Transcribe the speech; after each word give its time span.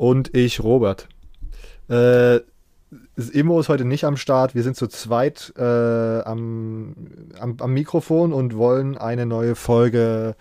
Und 0.00 0.34
ich, 0.34 0.62
Robert. 0.62 1.08
Äh, 1.90 2.40
Immo 3.34 3.60
ist 3.60 3.68
heute 3.68 3.84
nicht 3.84 4.04
am 4.04 4.16
Start. 4.16 4.54
Wir 4.54 4.62
sind 4.62 4.74
zu 4.74 4.86
zweit 4.86 5.52
äh, 5.58 5.62
am, 6.22 6.96
am, 7.38 7.56
am, 7.60 7.74
Mikrofon 7.74 8.32
und 8.32 8.56
wollen 8.56 8.96
eine 8.96 9.26
neue 9.26 9.54
Folge 9.54 10.36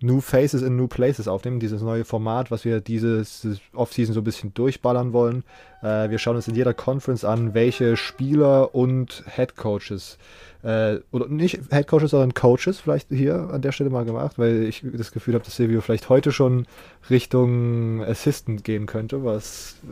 New 0.00 0.20
Faces 0.20 0.62
in 0.62 0.76
New 0.76 0.88
Places 0.88 1.28
aufnehmen. 1.28 1.60
Dieses 1.60 1.82
neue 1.82 2.04
Format, 2.04 2.50
was 2.50 2.64
wir 2.64 2.80
dieses, 2.80 3.46
Offseason 3.74 4.14
so 4.14 4.20
ein 4.20 4.24
bisschen 4.24 4.54
durchballern 4.54 5.12
wollen. 5.12 5.44
Äh, 5.82 6.10
wir 6.10 6.18
schauen 6.18 6.36
uns 6.36 6.48
in 6.48 6.54
jeder 6.54 6.74
Conference 6.74 7.24
an, 7.24 7.54
welche 7.54 7.96
Spieler 7.96 8.74
und 8.74 9.24
Head 9.34 9.56
Coaches 9.56 10.18
äh, 10.62 10.98
oder 11.10 11.28
nicht 11.28 11.60
Head 11.70 11.86
Coaches, 11.86 12.10
sondern 12.10 12.34
Coaches 12.34 12.80
vielleicht 12.80 13.08
hier 13.08 13.50
an 13.50 13.62
der 13.62 13.72
Stelle 13.72 13.90
mal 13.90 14.04
gemacht, 14.04 14.38
weil 14.38 14.64
ich 14.64 14.84
das 14.92 15.12
Gefühl 15.12 15.34
habe, 15.34 15.44
dass 15.44 15.56
Silvio 15.56 15.80
vielleicht 15.80 16.08
heute 16.08 16.32
schon 16.32 16.66
Richtung 17.08 18.02
Assistant 18.04 18.64
gehen 18.64 18.86
könnte, 18.86 19.24
was 19.24 19.76
äh, 19.84 19.88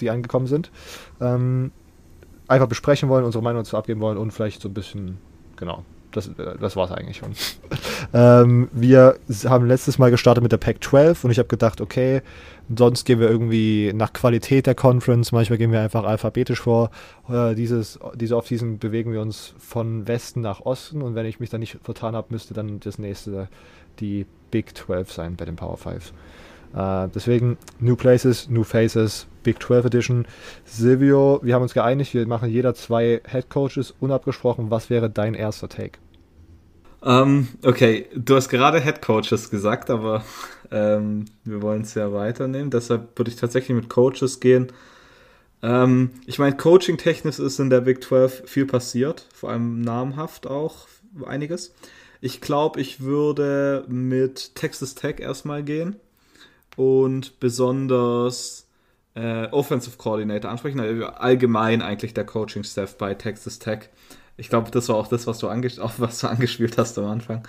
die 0.00 0.10
angekommen 0.10 0.46
sind. 0.46 0.70
Ähm, 1.20 1.72
einfach 2.48 2.66
besprechen 2.66 3.08
wollen, 3.08 3.24
unsere 3.24 3.44
Meinung 3.44 3.62
dazu 3.62 3.76
abgeben 3.76 4.00
wollen 4.00 4.18
und 4.18 4.32
vielleicht 4.32 4.60
so 4.60 4.68
ein 4.68 4.74
bisschen, 4.74 5.18
genau, 5.56 5.84
das, 6.12 6.30
das 6.60 6.76
war 6.76 6.86
es 6.86 6.92
eigentlich 6.92 7.18
schon. 7.18 7.32
ähm, 8.12 8.68
wir 8.72 9.18
haben 9.44 9.66
letztes 9.66 9.98
Mal 9.98 10.10
gestartet 10.10 10.42
mit 10.42 10.52
der 10.52 10.58
Pack 10.58 10.82
12 10.82 11.24
und 11.24 11.30
ich 11.30 11.38
habe 11.38 11.48
gedacht, 11.48 11.80
okay, 11.80 12.22
sonst 12.74 13.04
gehen 13.04 13.20
wir 13.20 13.28
irgendwie 13.28 13.92
nach 13.94 14.12
Qualität 14.12 14.66
der 14.66 14.74
Conference, 14.74 15.32
manchmal 15.32 15.58
gehen 15.58 15.72
wir 15.72 15.80
einfach 15.80 16.04
alphabetisch 16.04 16.60
vor. 16.60 16.90
Äh, 17.28 17.54
dieses, 17.54 17.98
diese 18.14 18.36
Offseason 18.36 18.78
bewegen 18.78 19.12
wir 19.12 19.20
uns 19.20 19.54
von 19.58 20.06
Westen 20.06 20.40
nach 20.40 20.60
Osten 20.60 21.02
und 21.02 21.14
wenn 21.14 21.26
ich 21.26 21.40
mich 21.40 21.50
da 21.50 21.58
nicht 21.58 21.78
vertan 21.82 22.14
habe, 22.14 22.28
müsste 22.30 22.54
dann 22.54 22.80
das 22.80 22.98
nächste 22.98 23.48
die 23.98 24.26
Big 24.50 24.76
12 24.76 25.12
sein 25.12 25.36
bei 25.36 25.44
den 25.44 25.56
Power 25.56 25.76
5. 25.76 26.12
Äh, 26.74 27.08
deswegen 27.14 27.58
New 27.80 27.96
Places, 27.96 28.48
New 28.48 28.64
Faces, 28.64 29.26
Big 29.42 29.62
12 29.62 29.86
Edition. 29.86 30.26
Silvio, 30.64 31.40
wir 31.42 31.54
haben 31.54 31.62
uns 31.62 31.74
geeinigt, 31.74 32.14
wir 32.14 32.26
machen 32.26 32.50
jeder 32.50 32.74
zwei 32.74 33.20
Head 33.26 33.50
Coaches 33.50 33.94
unabgesprochen. 34.00 34.70
Was 34.70 34.90
wäre 34.90 35.10
dein 35.10 35.34
erster 35.34 35.68
Take? 35.68 35.98
Um, 37.02 37.08
ähm, 37.10 37.48
okay, 37.64 38.06
du 38.14 38.36
hast 38.36 38.50
gerade 38.50 38.80
Head 38.80 39.00
Coaches 39.00 39.50
gesagt, 39.50 39.88
aber 39.88 40.22
ähm, 40.70 41.24
wir 41.44 41.62
wollen 41.62 41.82
es 41.82 41.94
ja 41.94 42.12
weiternehmen. 42.12 42.70
Deshalb 42.70 43.18
würde 43.18 43.30
ich 43.30 43.36
tatsächlich 43.36 43.74
mit 43.74 43.88
Coaches 43.88 44.38
gehen. 44.38 44.68
Ähm, 45.62 46.10
ich 46.26 46.38
meine, 46.38 46.56
coaching-technisch 46.56 47.38
ist 47.38 47.58
in 47.58 47.70
der 47.70 47.80
Big 47.80 48.04
12 48.04 48.42
viel 48.46 48.66
passiert, 48.66 49.26
vor 49.32 49.50
allem 49.50 49.80
namhaft 49.80 50.46
auch 50.46 50.88
einiges. 51.24 51.74
Ich 52.20 52.42
glaube, 52.42 52.80
ich 52.80 53.00
würde 53.00 53.84
mit 53.88 54.54
Texas 54.54 54.94
Tech 54.94 55.20
erstmal 55.20 55.62
gehen 55.62 55.96
und 56.76 57.40
besonders 57.40 58.66
äh, 59.14 59.46
Offensive 59.48 59.96
Coordinator 59.96 60.50
ansprechen, 60.50 60.80
allgemein 60.80 61.82
eigentlich 61.82 62.14
der 62.14 62.24
Coaching-Staff 62.24 62.96
bei 62.96 63.14
Texas 63.14 63.58
Tech. 63.58 63.88
Ich 64.36 64.48
glaube, 64.48 64.70
das 64.70 64.88
war 64.88 64.96
auch 64.96 65.08
das, 65.08 65.26
was 65.26 65.38
du, 65.38 65.48
auch, 65.48 65.92
was 65.98 66.20
du 66.20 66.26
angespielt 66.28 66.78
hast 66.78 66.98
am 66.98 67.06
Anfang. 67.06 67.46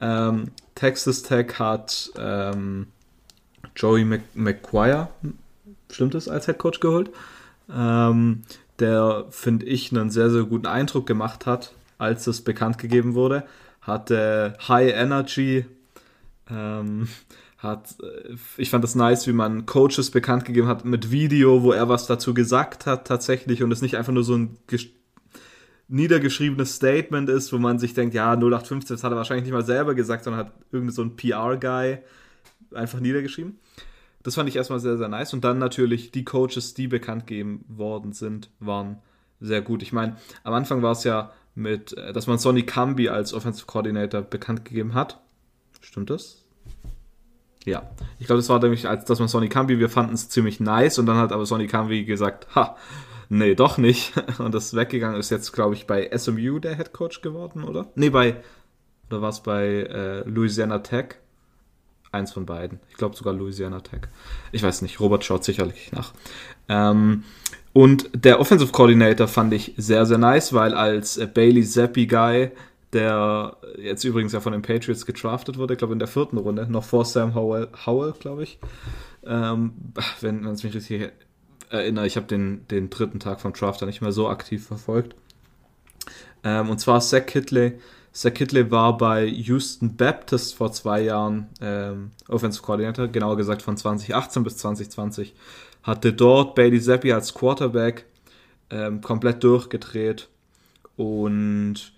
Ähm, 0.00 0.52
Texas 0.74 1.22
Tech 1.22 1.58
hat 1.58 2.10
ähm, 2.16 2.86
Joey 3.74 4.20
McGuire, 4.34 5.08
stimmt 5.90 6.14
es, 6.14 6.28
als 6.28 6.46
Head 6.46 6.58
Coach 6.58 6.80
geholt, 6.80 7.10
ähm, 7.72 8.42
der, 8.78 9.26
finde 9.30 9.66
ich, 9.66 9.90
einen 9.92 10.10
sehr, 10.10 10.30
sehr 10.30 10.44
guten 10.44 10.66
Eindruck 10.66 11.06
gemacht 11.06 11.46
hat, 11.46 11.72
als 11.98 12.26
es 12.26 12.42
bekannt 12.42 12.78
gegeben 12.78 13.14
wurde. 13.14 13.44
Hatte 13.80 14.56
High 14.68 14.92
Energy, 14.94 15.64
ähm, 16.48 17.08
hat, 17.58 17.96
äh, 18.02 18.34
ich 18.56 18.70
fand 18.70 18.84
es 18.84 18.94
nice, 18.94 19.26
wie 19.26 19.32
man 19.32 19.66
Coaches 19.66 20.10
bekannt 20.10 20.44
gegeben 20.44 20.68
hat 20.68 20.84
mit 20.84 21.10
Video, 21.10 21.62
wo 21.62 21.72
er 21.72 21.88
was 21.88 22.06
dazu 22.06 22.32
gesagt 22.32 22.86
hat 22.86 23.06
tatsächlich 23.06 23.62
und 23.62 23.72
es 23.72 23.82
nicht 23.82 23.96
einfach 23.96 24.12
nur 24.12 24.24
so 24.24 24.36
ein 24.36 24.56
niedergeschriebenes 25.88 26.76
Statement 26.76 27.28
ist, 27.28 27.52
wo 27.52 27.58
man 27.58 27.78
sich 27.78 27.94
denkt, 27.94 28.14
ja, 28.14 28.32
0815, 28.32 28.96
das 28.96 29.04
hat 29.04 29.12
er 29.12 29.16
wahrscheinlich 29.16 29.44
nicht 29.44 29.52
mal 29.52 29.64
selber 29.64 29.94
gesagt, 29.94 30.24
sondern 30.24 30.46
hat 30.46 30.52
irgendein 30.70 30.94
so 30.94 31.02
ein 31.02 31.16
PR-Guy 31.16 31.98
einfach 32.74 33.00
niedergeschrieben. 33.00 33.58
Das 34.22 34.34
fand 34.34 34.48
ich 34.48 34.56
erstmal 34.56 34.80
sehr, 34.80 34.98
sehr 34.98 35.08
nice. 35.08 35.32
Und 35.32 35.44
dann 35.44 35.58
natürlich 35.58 36.10
die 36.10 36.24
Coaches, 36.24 36.74
die 36.74 36.88
bekannt 36.88 37.26
gegeben 37.26 37.64
worden 37.68 38.12
sind, 38.12 38.50
waren 38.60 38.98
sehr 39.40 39.62
gut. 39.62 39.82
Ich 39.82 39.92
meine, 39.92 40.16
am 40.44 40.52
Anfang 40.52 40.82
war 40.82 40.92
es 40.92 41.04
ja 41.04 41.32
mit, 41.54 41.96
äh, 41.96 42.12
dass 42.12 42.26
man 42.26 42.38
Sonny 42.38 42.64
Cambi 42.64 43.08
als 43.08 43.32
Offensive 43.32 43.66
Coordinator 43.66 44.22
bekannt 44.22 44.64
gegeben 44.64 44.94
hat. 44.94 45.20
Stimmt 45.80 46.10
das? 46.10 46.44
Ja, 47.68 47.82
ich 48.18 48.26
glaube, 48.26 48.38
das 48.38 48.48
war 48.48 48.60
nämlich, 48.60 48.88
als 48.88 49.04
dass 49.04 49.18
man 49.18 49.28
Sonny 49.28 49.48
Cambi, 49.48 49.78
wir 49.78 49.88
fanden 49.88 50.14
es 50.14 50.28
ziemlich 50.28 50.58
nice 50.60 50.98
und 50.98 51.06
dann 51.06 51.16
hat 51.16 51.32
aber 51.32 51.44
Sonny 51.46 51.66
Cambi 51.66 52.04
gesagt, 52.04 52.46
ha, 52.54 52.76
nee, 53.28 53.54
doch 53.54 53.78
nicht. 53.78 54.12
Und 54.38 54.54
das 54.54 54.74
weggegangen 54.74 55.18
ist 55.18 55.30
jetzt, 55.30 55.52
glaube 55.52 55.74
ich, 55.74 55.86
bei 55.86 56.10
SMU 56.16 56.58
der 56.58 56.76
Head 56.76 56.92
Coach 56.92 57.20
geworden, 57.20 57.64
oder? 57.64 57.86
Nee, 57.94 58.10
bei, 58.10 58.36
oder 59.10 59.22
war 59.22 59.28
es 59.28 59.40
bei 59.40 59.66
äh, 59.66 60.20
Louisiana 60.28 60.78
Tech? 60.78 61.16
Eins 62.10 62.32
von 62.32 62.46
beiden. 62.46 62.80
Ich 62.88 62.96
glaube 62.96 63.16
sogar 63.16 63.34
Louisiana 63.34 63.80
Tech. 63.80 64.00
Ich 64.50 64.62
weiß 64.62 64.80
nicht, 64.80 64.98
Robert 64.98 65.24
schaut 65.24 65.44
sicherlich 65.44 65.92
nach. 65.92 66.14
Ähm, 66.68 67.24
und 67.74 68.08
der 68.14 68.40
Offensive 68.40 68.72
Coordinator 68.72 69.28
fand 69.28 69.52
ich 69.52 69.74
sehr, 69.76 70.06
sehr 70.06 70.18
nice, 70.18 70.54
weil 70.54 70.72
als 70.72 71.18
äh, 71.18 71.26
Bailey 71.26 71.64
Zappi 71.64 72.06
Guy, 72.06 72.50
der 72.92 73.56
jetzt 73.78 74.04
übrigens 74.04 74.32
ja 74.32 74.40
von 74.40 74.52
den 74.52 74.62
Patriots 74.62 75.06
getraftet 75.06 75.58
wurde, 75.58 75.74
ich 75.74 75.78
glaube 75.78 75.92
in 75.92 75.98
der 75.98 76.08
vierten 76.08 76.38
Runde, 76.38 76.66
noch 76.70 76.84
vor 76.84 77.04
Sam 77.04 77.34
Howell, 77.34 77.68
Howell 77.86 78.12
glaube 78.18 78.42
ich. 78.42 78.58
Ähm, 79.24 79.72
wenn 80.20 80.44
es 80.46 80.62
mich 80.62 80.74
richtig 80.74 81.12
erinnere, 81.70 82.06
ich 82.06 82.16
habe 82.16 82.26
den, 82.26 82.66
den 82.68 82.90
dritten 82.90 83.20
Tag 83.20 83.40
vom 83.40 83.52
Draft 83.52 83.82
nicht 83.82 84.00
mehr 84.00 84.12
so 84.12 84.28
aktiv 84.28 84.66
verfolgt. 84.66 85.14
Ähm, 86.44 86.70
und 86.70 86.78
zwar 86.78 87.00
Zach 87.00 87.26
Kitley. 87.26 87.78
Zach 88.12 88.32
Kitley 88.32 88.70
war 88.70 88.96
bei 88.96 89.24
Houston 89.26 89.96
Baptist 89.96 90.54
vor 90.54 90.72
zwei 90.72 91.02
Jahren 91.02 91.48
ähm, 91.60 92.10
Offensive 92.28 92.62
Coordinator, 92.62 93.08
genauer 93.08 93.36
gesagt 93.36 93.62
von 93.62 93.76
2018 93.76 94.44
bis 94.44 94.56
2020. 94.56 95.34
Hatte 95.82 96.12
dort 96.12 96.54
Bailey 96.54 96.80
Zappi 96.80 97.12
als 97.12 97.34
Quarterback 97.34 98.06
ähm, 98.70 99.00
komplett 99.00 99.44
durchgedreht 99.44 100.28
und 100.96 101.92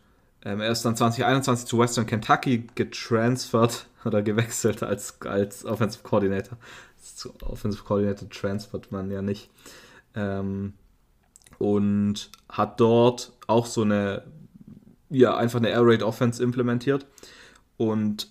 ähm, 0.44 0.60
er 0.60 0.70
ist 0.70 0.84
dann 0.84 0.96
2021 0.96 1.66
zu 1.66 1.78
Western 1.78 2.06
Kentucky 2.06 2.66
getransfert 2.74 3.86
oder 4.04 4.22
gewechselt 4.22 4.82
als, 4.82 5.20
als 5.22 5.64
Offensive 5.64 6.02
Coordinator 6.02 6.58
zu 7.02 7.32
Offensive 7.42 7.84
Coordinator 7.84 8.28
transfert 8.28 8.92
man 8.92 9.10
ja 9.10 9.22
nicht. 9.22 9.50
Ähm, 10.14 10.74
und 11.58 12.30
hat 12.48 12.80
dort 12.80 13.32
auch 13.46 13.66
so 13.66 13.82
eine, 13.82 14.24
ja, 15.10 15.36
einfach 15.36 15.58
eine 15.58 15.68
Air 15.70 15.82
Raid 15.84 16.02
Offense 16.02 16.42
implementiert. 16.42 17.06
Und 17.76 18.30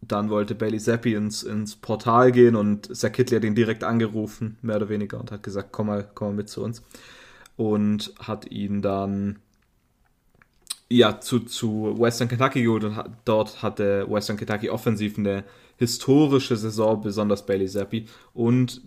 dann 0.00 0.30
wollte 0.30 0.54
Bailey 0.54 0.78
Zappi 0.78 1.14
ins, 1.14 1.42
ins 1.42 1.76
Portal 1.76 2.32
gehen 2.32 2.54
und 2.54 2.94
Zach 2.96 3.12
Kitley 3.12 3.36
hat 3.36 3.44
ihn 3.44 3.54
direkt 3.54 3.82
angerufen, 3.82 4.58
mehr 4.62 4.76
oder 4.76 4.88
weniger, 4.88 5.18
und 5.18 5.32
hat 5.32 5.42
gesagt, 5.42 5.72
komm 5.72 5.88
mal, 5.88 6.08
komm 6.14 6.28
mal 6.28 6.34
mit 6.34 6.48
zu 6.48 6.62
uns. 6.62 6.82
Und 7.56 8.12
hat 8.18 8.50
ihn 8.50 8.82
dann 8.82 9.38
ja, 10.88 11.20
zu, 11.20 11.40
zu 11.40 11.96
Western 11.98 12.28
Kentucky 12.28 12.62
geholt 12.62 12.84
und 12.84 12.96
hat, 12.96 13.10
dort 13.24 13.62
hatte 13.62 14.06
Western 14.08 14.36
Kentucky 14.36 14.70
offensiv 14.70 15.18
eine 15.18 15.44
historische 15.76 16.56
Saison, 16.56 17.00
besonders 17.00 17.44
Bailey 17.44 17.66
Zappi. 17.66 18.06
Und 18.32 18.82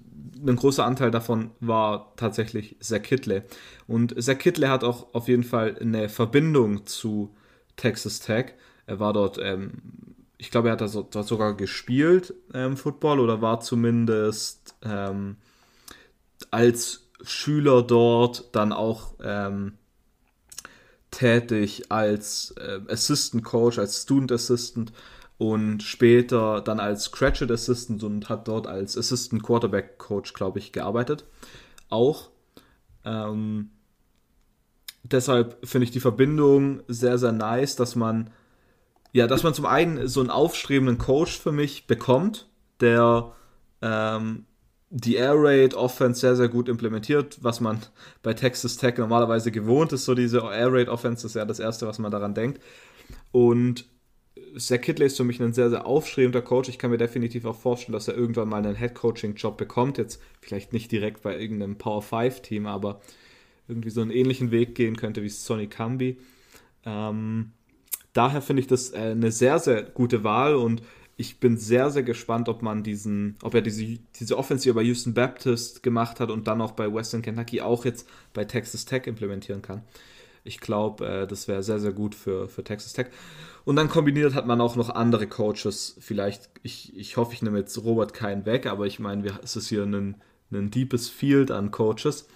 ein 0.46 0.56
großer 0.56 0.86
Anteil 0.86 1.12
davon 1.12 1.52
war 1.60 2.14
tatsächlich 2.16 2.78
Zach 2.80 3.02
Kitley. 3.02 3.42
Und 3.88 4.22
Zach 4.22 4.38
Kitley 4.38 4.68
hat 4.68 4.84
auch 4.84 5.14
auf 5.14 5.28
jeden 5.28 5.44
Fall 5.44 5.78
eine 5.80 6.10
Verbindung 6.10 6.86
zu 6.86 7.36
Texas 7.76 8.20
Tech. 8.20 8.54
Er 8.86 9.00
war 9.00 9.14
dort, 9.14 9.38
ähm, 9.42 9.72
ich 10.38 10.52
glaube, 10.52 10.70
er 10.70 10.80
hat 10.80 10.82
dort 10.82 11.28
sogar 11.28 11.56
gespielt, 11.56 12.34
ähm, 12.54 12.78
Football, 12.78 13.20
oder 13.20 13.42
war 13.42 13.60
zumindest 13.60 14.76
ähm, 14.84 15.36
als 16.50 17.10
Schüler 17.22 17.82
dort 17.84 18.56
dann 18.56 18.72
auch 18.72 19.16
ähm, 19.22 19.74
tätig 21.12 21.92
als 21.92 22.52
äh, 22.58 22.80
Assistant 22.88 23.44
Coach, 23.44 23.80
als 23.80 24.04
Student 24.04 24.32
Assistant 24.32 24.92
und 25.38 25.84
später 25.84 26.62
dann 26.62 26.80
als 26.80 27.12
Cratchit 27.12 27.50
Assistant 27.50 28.04
und 28.04 28.30
hat 28.30 28.48
dort 28.48 28.68
als 28.68 28.98
Assistant 28.98 29.42
Quarterback 29.42 29.98
Coach, 29.98 30.34
glaube 30.34 30.60
ich, 30.60 30.72
gearbeitet. 30.72 31.26
Auch. 31.90 32.30
Ähm, 33.06 33.72
deshalb 35.04 35.66
finde 35.66 35.86
ich 35.86 35.92
die 35.92 36.02
Verbindung 36.02 36.84
sehr, 36.88 37.18
sehr 37.18 37.32
nice, 37.32 37.76
dass 37.76 37.96
man, 37.96 38.32
ja, 39.14 39.28
dass 39.28 39.44
man 39.44 39.54
zum 39.54 39.66
einen 39.66 40.08
so 40.08 40.20
einen 40.20 40.30
aufstrebenden 40.30 40.98
Coach 40.98 41.40
für 41.40 41.54
mich 41.54 41.88
bekommt, 41.88 42.50
der 42.82 43.32
ähm, 43.82 44.46
die 44.90 45.16
Air 45.16 45.36
Raid 45.36 45.74
Offense 45.76 46.22
sehr, 46.22 46.36
sehr 46.36 46.50
gut 46.50 46.68
implementiert, 46.68 47.38
was 47.42 47.60
man 47.62 47.80
bei 48.24 48.34
Texas 48.34 48.78
Tech 48.78 48.98
normalerweise 48.98 49.52
gewohnt 49.52 49.94
ist. 49.94 50.06
So 50.06 50.16
diese 50.16 50.40
Air 50.40 50.74
Raid 50.74 50.90
Offense 50.90 51.26
ist 51.26 51.36
ja 51.36 51.46
das 51.46 51.60
Erste, 51.60 51.88
was 51.88 52.00
man 52.00 52.12
daran 52.12 52.34
denkt. 52.34 52.62
Und 53.32 53.86
Zach 54.58 54.82
Kidley 54.82 55.08
ist 55.08 55.18
für 55.18 55.24
mich 55.24 55.40
ein 55.42 55.54
sehr, 55.54 55.70
sehr 55.70 55.86
aufstrebender 55.86 56.42
Coach. 56.42 56.70
Ich 56.70 56.80
kann 56.80 56.92
mir 56.92 56.98
definitiv 56.98 57.46
auch 57.46 57.56
vorstellen, 57.56 57.94
dass 57.94 58.08
er 58.08 58.16
irgendwann 58.16 58.50
mal 58.50 58.58
einen 58.58 58.76
Head-Coaching-Job 58.76 59.58
bekommt. 59.58 59.98
Jetzt 59.98 60.22
vielleicht 60.42 60.74
nicht 60.74 60.92
direkt 60.92 61.22
bei 61.22 61.40
irgendeinem 61.40 61.78
Power-5-Team, 61.78 62.66
aber 62.66 63.02
irgendwie 63.68 63.92
so 63.92 64.02
einen 64.02 64.12
ähnlichen 64.12 64.52
Weg 64.52 64.76
gehen 64.76 64.98
könnte 64.98 65.22
wie 65.22 65.30
Sonny 65.30 65.68
Cambi. 65.68 66.18
Ähm, 66.86 67.52
daher 68.14 68.42
finde 68.42 68.62
ich 68.62 68.68
das 68.68 68.92
äh, 68.92 69.12
eine 69.12 69.32
sehr, 69.32 69.60
sehr 69.60 69.84
gute 69.84 70.24
Wahl 70.24 70.56
und 70.56 70.82
ich 71.20 71.42
bin 71.42 71.58
sehr, 71.58 71.92
sehr 71.92 72.04
gespannt, 72.04 72.48
ob 72.48 72.62
man 72.62 72.82
diesen, 72.82 73.36
ob 73.44 73.54
er 73.54 73.62
diese, 73.62 74.00
diese 74.16 74.38
Offensive 74.38 74.74
bei 74.74 74.84
Houston 74.84 75.14
Baptist 75.14 75.84
gemacht 75.84 76.22
hat 76.22 76.32
und 76.32 76.48
dann 76.48 76.62
auch 76.62 76.72
bei 76.72 76.92
Western 76.92 77.22
Kentucky 77.22 77.60
auch 77.60 77.84
jetzt 77.84 78.08
bei 78.34 78.46
Texas 78.46 78.86
Tech 78.86 79.06
implementieren 79.06 79.62
kann. 79.62 79.84
Ich 80.46 80.62
glaube, 80.62 81.06
äh, 81.06 81.28
das 81.28 81.50
wäre 81.50 81.62
sehr, 81.62 81.82
sehr 81.82 81.92
gut 81.92 82.16
für, 82.16 82.48
für 82.48 82.64
Texas 82.64 82.94
Tech. 82.94 83.08
Und 83.66 83.76
dann 83.76 83.90
kombiniert 83.90 84.34
hat 84.34 84.48
man 84.48 84.62
auch 84.62 84.78
noch 84.78 84.90
andere 84.90 85.28
Coaches. 85.28 85.98
Vielleicht, 86.00 86.50
ich, 86.64 86.96
ich 86.96 87.18
hoffe, 87.18 87.34
ich 87.34 87.42
nehme 87.42 87.60
jetzt 87.60 87.78
Robert 87.84 88.14
keinen 88.14 88.46
weg, 88.46 88.66
aber 88.66 88.88
ich 88.88 89.00
meine, 89.00 89.38
es 89.44 89.58
ist 89.58 89.68
hier 89.68 89.84
ein, 89.84 90.16
ein 90.54 90.72
deepes 90.72 91.10
Field 91.10 91.52
an 91.52 91.72
Coaches. 91.72 92.30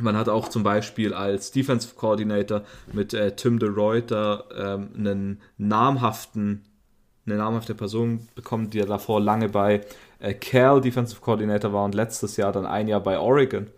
Man 0.00 0.16
hat 0.16 0.28
auch 0.28 0.46
zum 0.46 0.62
Beispiel 0.62 1.14
als 1.14 1.50
Defensive 1.50 1.96
Coordinator 1.96 2.62
mit 2.92 3.12
äh, 3.12 3.34
Tim 3.34 3.58
de 3.58 3.70
Reuter 3.70 4.44
ähm, 4.56 4.90
einen 4.94 5.40
namhaften 5.58 6.62
eine 7.26 7.36
namhafte 7.36 7.74
Person 7.74 8.28
bekommen, 8.34 8.70
die 8.70 8.78
ja 8.78 8.86
davor 8.86 9.20
lange 9.20 9.48
bei 9.48 9.80
äh, 10.18 10.34
Cal 10.34 10.80
Defensive 10.80 11.20
Coordinator 11.20 11.72
war 11.72 11.84
und 11.84 11.94
letztes 11.94 12.36
Jahr 12.36 12.52
dann 12.52 12.66
ein 12.66 12.88
Jahr 12.88 13.00
bei 13.00 13.18
Oregon, 13.18 13.68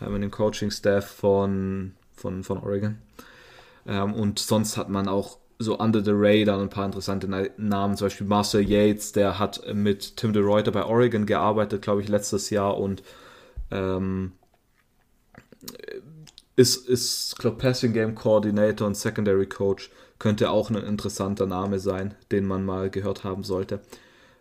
äh, 0.00 0.08
mit 0.08 0.22
dem 0.22 0.30
Coaching-Staff 0.30 1.06
von, 1.06 1.92
von, 2.14 2.42
von 2.42 2.58
Oregon. 2.58 2.98
Ähm, 3.86 4.14
und 4.14 4.38
sonst 4.38 4.76
hat 4.76 4.88
man 4.88 5.08
auch 5.08 5.38
so 5.58 5.78
under 5.78 6.02
the 6.02 6.12
radar 6.14 6.58
ein 6.58 6.70
paar 6.70 6.86
interessante 6.86 7.28
Namen, 7.58 7.96
zum 7.96 8.06
Beispiel 8.06 8.26
Marcel 8.26 8.62
Yates, 8.62 9.12
der 9.12 9.38
hat 9.38 9.62
mit 9.74 10.16
Tim 10.16 10.32
de 10.32 10.42
Reuter 10.42 10.72
bei 10.72 10.84
Oregon 10.84 11.26
gearbeitet, 11.26 11.82
glaube 11.82 12.00
ich, 12.00 12.08
letztes 12.08 12.48
Jahr 12.48 12.78
und 12.78 13.02
ähm, 13.70 14.32
ist, 16.56 16.88
ist 16.88 17.38
glaube 17.38 17.58
Passing 17.58 17.92
Game 17.92 18.14
Coordinator 18.14 18.86
und 18.86 18.96
Secondary 18.96 19.46
Coach 19.46 19.90
könnte 20.20 20.50
auch 20.50 20.70
ein 20.70 20.76
interessanter 20.76 21.46
Name 21.46 21.80
sein, 21.80 22.14
den 22.30 22.46
man 22.46 22.64
mal 22.64 22.90
gehört 22.90 23.24
haben 23.24 23.42
sollte. 23.42 23.80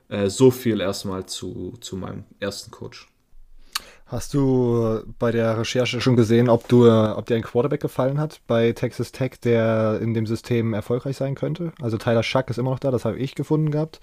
Äh, 0.10 0.30
so 0.30 0.52
viel 0.52 0.80
erstmal 0.80 1.26
zu, 1.26 1.74
zu 1.82 1.96
meinem 1.96 2.26
ersten 2.40 2.70
Coach. 2.70 3.08
Hast 4.06 4.34
du 4.34 5.04
bei 5.20 5.32
der 5.32 5.60
Recherche 5.60 6.02
schon 6.02 6.16
gesehen, 6.16 6.50
ob, 6.50 6.68
du, 6.68 6.92
ob 6.92 7.28
dir 7.28 7.36
ein 7.36 7.44
Quarterback 7.44 7.80
gefallen 7.80 8.20
hat 8.20 8.42
bei 8.48 8.72
Texas 8.72 9.12
Tech, 9.12 9.34
der 9.44 10.00
in 10.02 10.16
dem 10.16 10.26
System 10.26 10.74
erfolgreich 10.74 11.16
sein 11.16 11.36
könnte? 11.36 11.74
Also 11.80 11.98
Tyler 11.98 12.24
Schuck 12.24 12.50
ist 12.50 12.58
immer 12.58 12.72
noch 12.72 12.80
da, 12.80 12.90
das 12.90 13.06
habe 13.06 13.20
ich 13.20 13.36
gefunden 13.36 13.70
gehabt. 13.70 14.00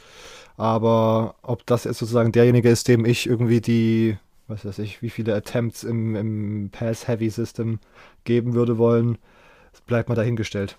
Aber 0.57 1.35
ob 1.43 1.67
das 1.67 1.85
jetzt 1.85 1.99
sozusagen 1.99 2.31
derjenige 2.31 2.71
ist, 2.71 2.87
dem 2.87 3.05
ich 3.05 3.27
irgendwie 3.27 3.61
die, 3.61 4.17
was 4.47 4.65
weiß 4.65 4.79
ich, 4.79 5.03
wie 5.03 5.11
viele 5.11 5.35
Attempts 5.35 5.83
im, 5.83 6.15
im 6.15 6.71
Pass-Heavy-System 6.71 7.81
geben 8.23 8.55
würde 8.55 8.79
wollen, 8.79 9.19
bleibt 9.87 10.09
mal 10.09 10.15
dahingestellt. 10.15 10.79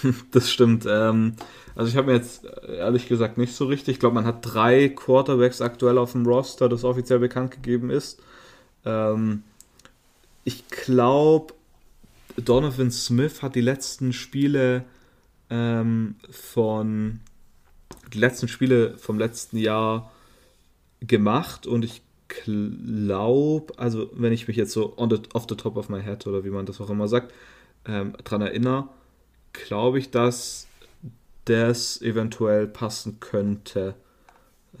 Das 0.30 0.50
stimmt. 0.50 0.86
Ähm, 0.88 1.34
also 1.74 1.88
ich 1.88 1.96
habe 1.96 2.08
mir 2.08 2.16
jetzt 2.16 2.44
äh, 2.44 2.76
ehrlich 2.76 3.08
gesagt 3.08 3.38
nicht 3.38 3.54
so 3.54 3.66
richtig. 3.66 3.94
Ich 3.94 4.00
glaube, 4.00 4.14
man 4.14 4.24
hat 4.24 4.38
drei 4.42 4.88
Quarterbacks 4.88 5.60
aktuell 5.60 5.98
auf 5.98 6.12
dem 6.12 6.26
Roster, 6.26 6.68
das 6.68 6.84
offiziell 6.84 7.18
bekannt 7.18 7.52
gegeben 7.52 7.90
ist. 7.90 8.22
Ähm, 8.84 9.42
ich 10.44 10.68
glaube, 10.68 11.54
Donovan 12.36 12.90
Smith 12.90 13.42
hat 13.42 13.54
die 13.54 13.60
letzten 13.60 14.12
Spiele 14.12 14.84
ähm, 15.50 16.16
von 16.30 17.20
die 18.12 18.18
letzten 18.18 18.48
Spiele 18.48 18.96
vom 18.98 19.18
letzten 19.18 19.56
Jahr 19.56 20.10
gemacht 21.00 21.66
und 21.66 21.84
ich 21.84 22.02
glaube, 22.28 23.78
also 23.78 24.10
wenn 24.14 24.32
ich 24.32 24.48
mich 24.48 24.56
jetzt 24.56 24.72
so 24.72 24.96
on 24.96 25.10
the, 25.10 25.20
off 25.34 25.46
the 25.48 25.56
top 25.56 25.76
of 25.76 25.88
my 25.88 26.02
head 26.02 26.26
oder 26.26 26.44
wie 26.44 26.50
man 26.50 26.66
das 26.66 26.80
auch 26.80 26.90
immer 26.90 27.08
sagt, 27.08 27.32
ähm, 27.86 28.14
dran 28.24 28.42
erinnere, 28.42 28.88
glaube 29.52 29.98
ich, 29.98 30.10
dass 30.10 30.66
das 31.44 32.00
eventuell 32.02 32.66
passen 32.66 33.20
könnte. 33.20 33.94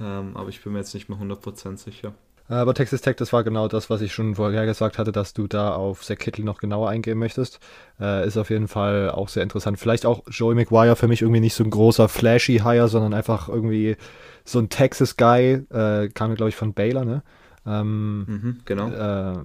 Ähm, 0.00 0.36
aber 0.36 0.48
ich 0.48 0.62
bin 0.62 0.72
mir 0.72 0.78
jetzt 0.78 0.94
nicht 0.94 1.08
mehr 1.08 1.18
100% 1.18 1.76
sicher. 1.76 2.14
Aber 2.48 2.74
Texas 2.74 3.00
Tech, 3.00 3.16
das 3.16 3.32
war 3.32 3.44
genau 3.44 3.68
das, 3.68 3.88
was 3.88 4.02
ich 4.02 4.12
schon 4.12 4.34
vorher 4.34 4.66
gesagt 4.66 4.98
hatte, 4.98 5.12
dass 5.12 5.32
du 5.32 5.46
da 5.46 5.74
auf 5.74 6.02
Zach 6.04 6.18
Kittel 6.18 6.44
noch 6.44 6.58
genauer 6.58 6.90
eingehen 6.90 7.18
möchtest. 7.18 7.60
Äh, 8.00 8.26
ist 8.26 8.36
auf 8.36 8.50
jeden 8.50 8.68
Fall 8.68 9.10
auch 9.10 9.28
sehr 9.28 9.42
interessant. 9.42 9.78
Vielleicht 9.78 10.04
auch 10.04 10.22
Joey 10.28 10.54
McGuire 10.54 10.96
für 10.96 11.08
mich 11.08 11.22
irgendwie 11.22 11.40
nicht 11.40 11.54
so 11.54 11.64
ein 11.64 11.70
großer 11.70 12.08
flashy 12.08 12.58
Hire, 12.58 12.88
sondern 12.88 13.14
einfach 13.14 13.48
irgendwie 13.48 13.96
so 14.44 14.58
ein 14.58 14.68
Texas-Guy. 14.68 15.64
Äh, 15.70 16.08
kam, 16.10 16.34
glaube 16.34 16.50
ich, 16.50 16.56
von 16.56 16.74
Baylor, 16.74 17.04
ne? 17.04 17.22
Ähm, 17.64 18.24
mhm, 18.26 18.60
genau. 18.64 18.88
Äh, 18.88 19.44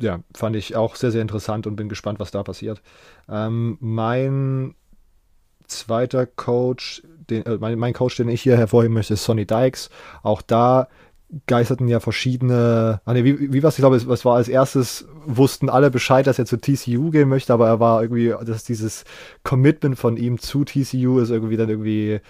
ja, 0.00 0.20
fand 0.34 0.56
ich 0.56 0.76
auch 0.76 0.96
sehr, 0.96 1.10
sehr 1.10 1.22
interessant 1.22 1.66
und 1.66 1.76
bin 1.76 1.88
gespannt, 1.88 2.20
was 2.20 2.30
da 2.30 2.42
passiert. 2.42 2.82
Ähm, 3.28 3.78
mein 3.80 4.74
zweiter 5.66 6.26
Coach, 6.26 7.02
den, 7.30 7.44
äh, 7.44 7.56
mein, 7.58 7.78
mein, 7.78 7.92
Coach, 7.92 8.16
den 8.16 8.28
ich 8.28 8.42
hier 8.42 8.56
hervorheben 8.56 8.94
möchte, 8.94 9.14
ist 9.14 9.24
Sonny 9.24 9.46
Dykes. 9.46 9.90
Auch 10.22 10.42
da 10.42 10.88
geisterten 11.46 11.88
ja 11.88 12.00
verschiedene. 12.00 13.00
Ah, 13.04 13.12
nee, 13.12 13.24
wie, 13.24 13.52
wie 13.52 13.62
was? 13.62 13.74
Ich 13.74 13.82
glaube, 13.82 13.96
es, 13.96 14.06
es 14.06 14.24
war 14.24 14.36
als 14.36 14.48
erstes, 14.48 15.08
wussten 15.24 15.68
alle 15.68 15.90
Bescheid, 15.90 16.26
dass 16.26 16.38
er 16.38 16.46
zu 16.46 16.58
TCU 16.58 17.10
gehen 17.10 17.28
möchte, 17.28 17.52
aber 17.52 17.66
er 17.66 17.80
war 17.80 18.02
irgendwie, 18.02 18.32
dass 18.44 18.64
dieses 18.64 19.04
Commitment 19.42 19.98
von 19.98 20.16
ihm 20.16 20.38
zu 20.38 20.64
TCU 20.64 21.18
ist 21.18 21.30
irgendwie 21.30 21.56
dann 21.56 21.68
irgendwie 21.68 22.20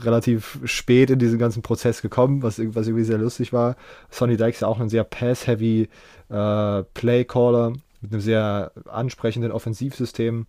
relativ 0.00 0.60
spät 0.64 1.10
in 1.10 1.18
diesen 1.18 1.38
ganzen 1.38 1.62
Prozess 1.62 2.02
gekommen, 2.02 2.42
was, 2.42 2.58
was 2.58 2.86
irgendwie 2.86 3.04
sehr 3.04 3.18
lustig 3.18 3.52
war. 3.52 3.76
Sonny 4.10 4.36
Dykes 4.36 4.56
ist 4.56 4.60
ja 4.60 4.68
auch 4.68 4.80
ein 4.80 4.88
sehr 4.88 5.04
pass-heavy 5.04 5.88
äh, 6.28 6.82
Play-Caller 6.94 7.72
mit 8.00 8.12
einem 8.12 8.20
sehr 8.20 8.72
ansprechenden 8.86 9.52
Offensivsystem. 9.52 10.46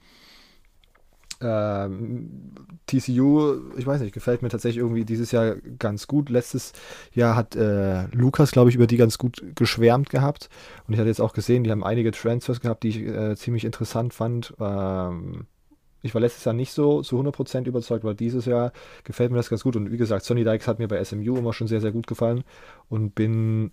Ähm, 1.42 2.52
TCU, 2.88 3.56
ich 3.78 3.86
weiß 3.86 4.02
nicht, 4.02 4.14
gefällt 4.14 4.42
mir 4.42 4.50
tatsächlich 4.50 4.82
irgendwie 4.82 5.06
dieses 5.06 5.32
Jahr 5.32 5.56
ganz 5.80 6.08
gut. 6.08 6.30
Letztes 6.30 6.74
Jahr 7.14 7.36
hat 7.36 7.56
äh, 7.56 8.08
Lukas, 8.08 8.52
glaube 8.52 8.70
ich, 8.70 8.76
über 8.76 8.88
die 8.88 8.98
ganz 8.98 9.18
gut 9.18 9.44
geschwärmt 9.56 10.10
gehabt. 10.10 10.50
Und 10.88 10.94
ich 10.94 11.00
hatte 11.00 11.10
jetzt 11.10 11.22
auch 11.22 11.34
gesehen, 11.34 11.64
die 11.64 11.72
haben 11.72 11.84
einige 11.84 12.12
Transfers 12.12 12.62
gehabt, 12.62 12.84
die 12.84 12.90
ich 12.90 12.98
äh, 13.00 13.36
ziemlich 13.36 13.66
interessant 13.66 14.14
fand. 14.14 14.54
Ähm, 14.60 15.48
ich 16.06 16.14
war 16.14 16.22
letztes 16.22 16.46
Jahr 16.46 16.54
nicht 16.54 16.72
so 16.72 17.02
zu 17.02 17.20
100% 17.20 17.66
überzeugt, 17.66 18.04
weil 18.04 18.14
dieses 18.14 18.46
Jahr 18.46 18.72
gefällt 19.04 19.32
mir 19.32 19.38
das 19.38 19.50
ganz 19.50 19.64
gut. 19.64 19.76
Und 19.76 19.92
wie 19.92 19.98
gesagt, 19.98 20.24
Sonny 20.24 20.44
Dykes 20.44 20.68
hat 20.68 20.78
mir 20.78 20.88
bei 20.88 21.04
SMU 21.04 21.36
immer 21.36 21.52
schon 21.52 21.68
sehr, 21.68 21.82
sehr 21.82 21.92
gut 21.92 22.06
gefallen 22.06 22.44
und 22.90 23.16
bin 23.16 23.72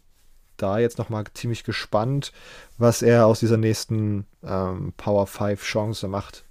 da 0.56 0.78
jetzt 0.78 0.96
nochmal 0.96 1.24
ziemlich 1.34 1.62
gespannt, 1.62 2.32
was 2.78 3.02
er 3.02 3.26
aus 3.26 3.40
dieser 3.40 3.58
nächsten 3.58 4.26
ähm, 4.42 4.94
Power 4.96 5.26
5 5.26 5.62
Chance 5.62 6.08
macht. 6.08 6.44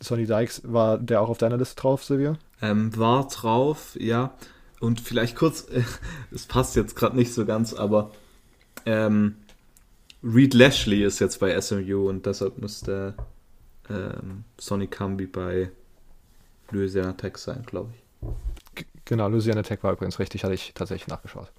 Sonny 0.00 0.26
Dykes, 0.26 0.62
war 0.64 0.96
der 0.96 1.20
auch 1.20 1.28
auf 1.28 1.38
deiner 1.38 1.56
Liste 1.56 1.74
drauf, 1.74 2.04
Silvia? 2.04 2.38
Ähm, 2.62 2.96
war 2.96 3.26
drauf, 3.26 3.96
ja. 3.98 4.32
Und 4.78 5.00
vielleicht 5.00 5.34
kurz, 5.34 5.66
es 6.30 6.46
passt 6.46 6.76
jetzt 6.76 6.94
gerade 6.94 7.16
nicht 7.16 7.34
so 7.34 7.44
ganz, 7.44 7.74
aber 7.74 8.12
ähm, 8.84 9.34
Reed 10.22 10.54
Lashley 10.54 11.02
ist 11.02 11.18
jetzt 11.18 11.40
bei 11.40 11.60
SMU 11.60 12.08
und 12.08 12.26
deshalb 12.26 12.58
müsste 12.58 13.16
ähm, 13.90 14.44
Sonny 14.58 14.86
Cambi 14.86 15.26
bei 15.26 15.70
Louisiana 16.70 17.12
Tech 17.12 17.36
sein, 17.36 17.62
glaube 17.66 17.90
ich. 17.94 18.84
Genau, 19.04 19.28
Louisiana 19.28 19.62
Tech 19.62 19.82
war 19.82 19.92
übrigens 19.92 20.18
richtig, 20.18 20.42
hatte 20.44 20.54
ich 20.54 20.72
tatsächlich 20.74 21.08
nachgeschaut. 21.08 21.50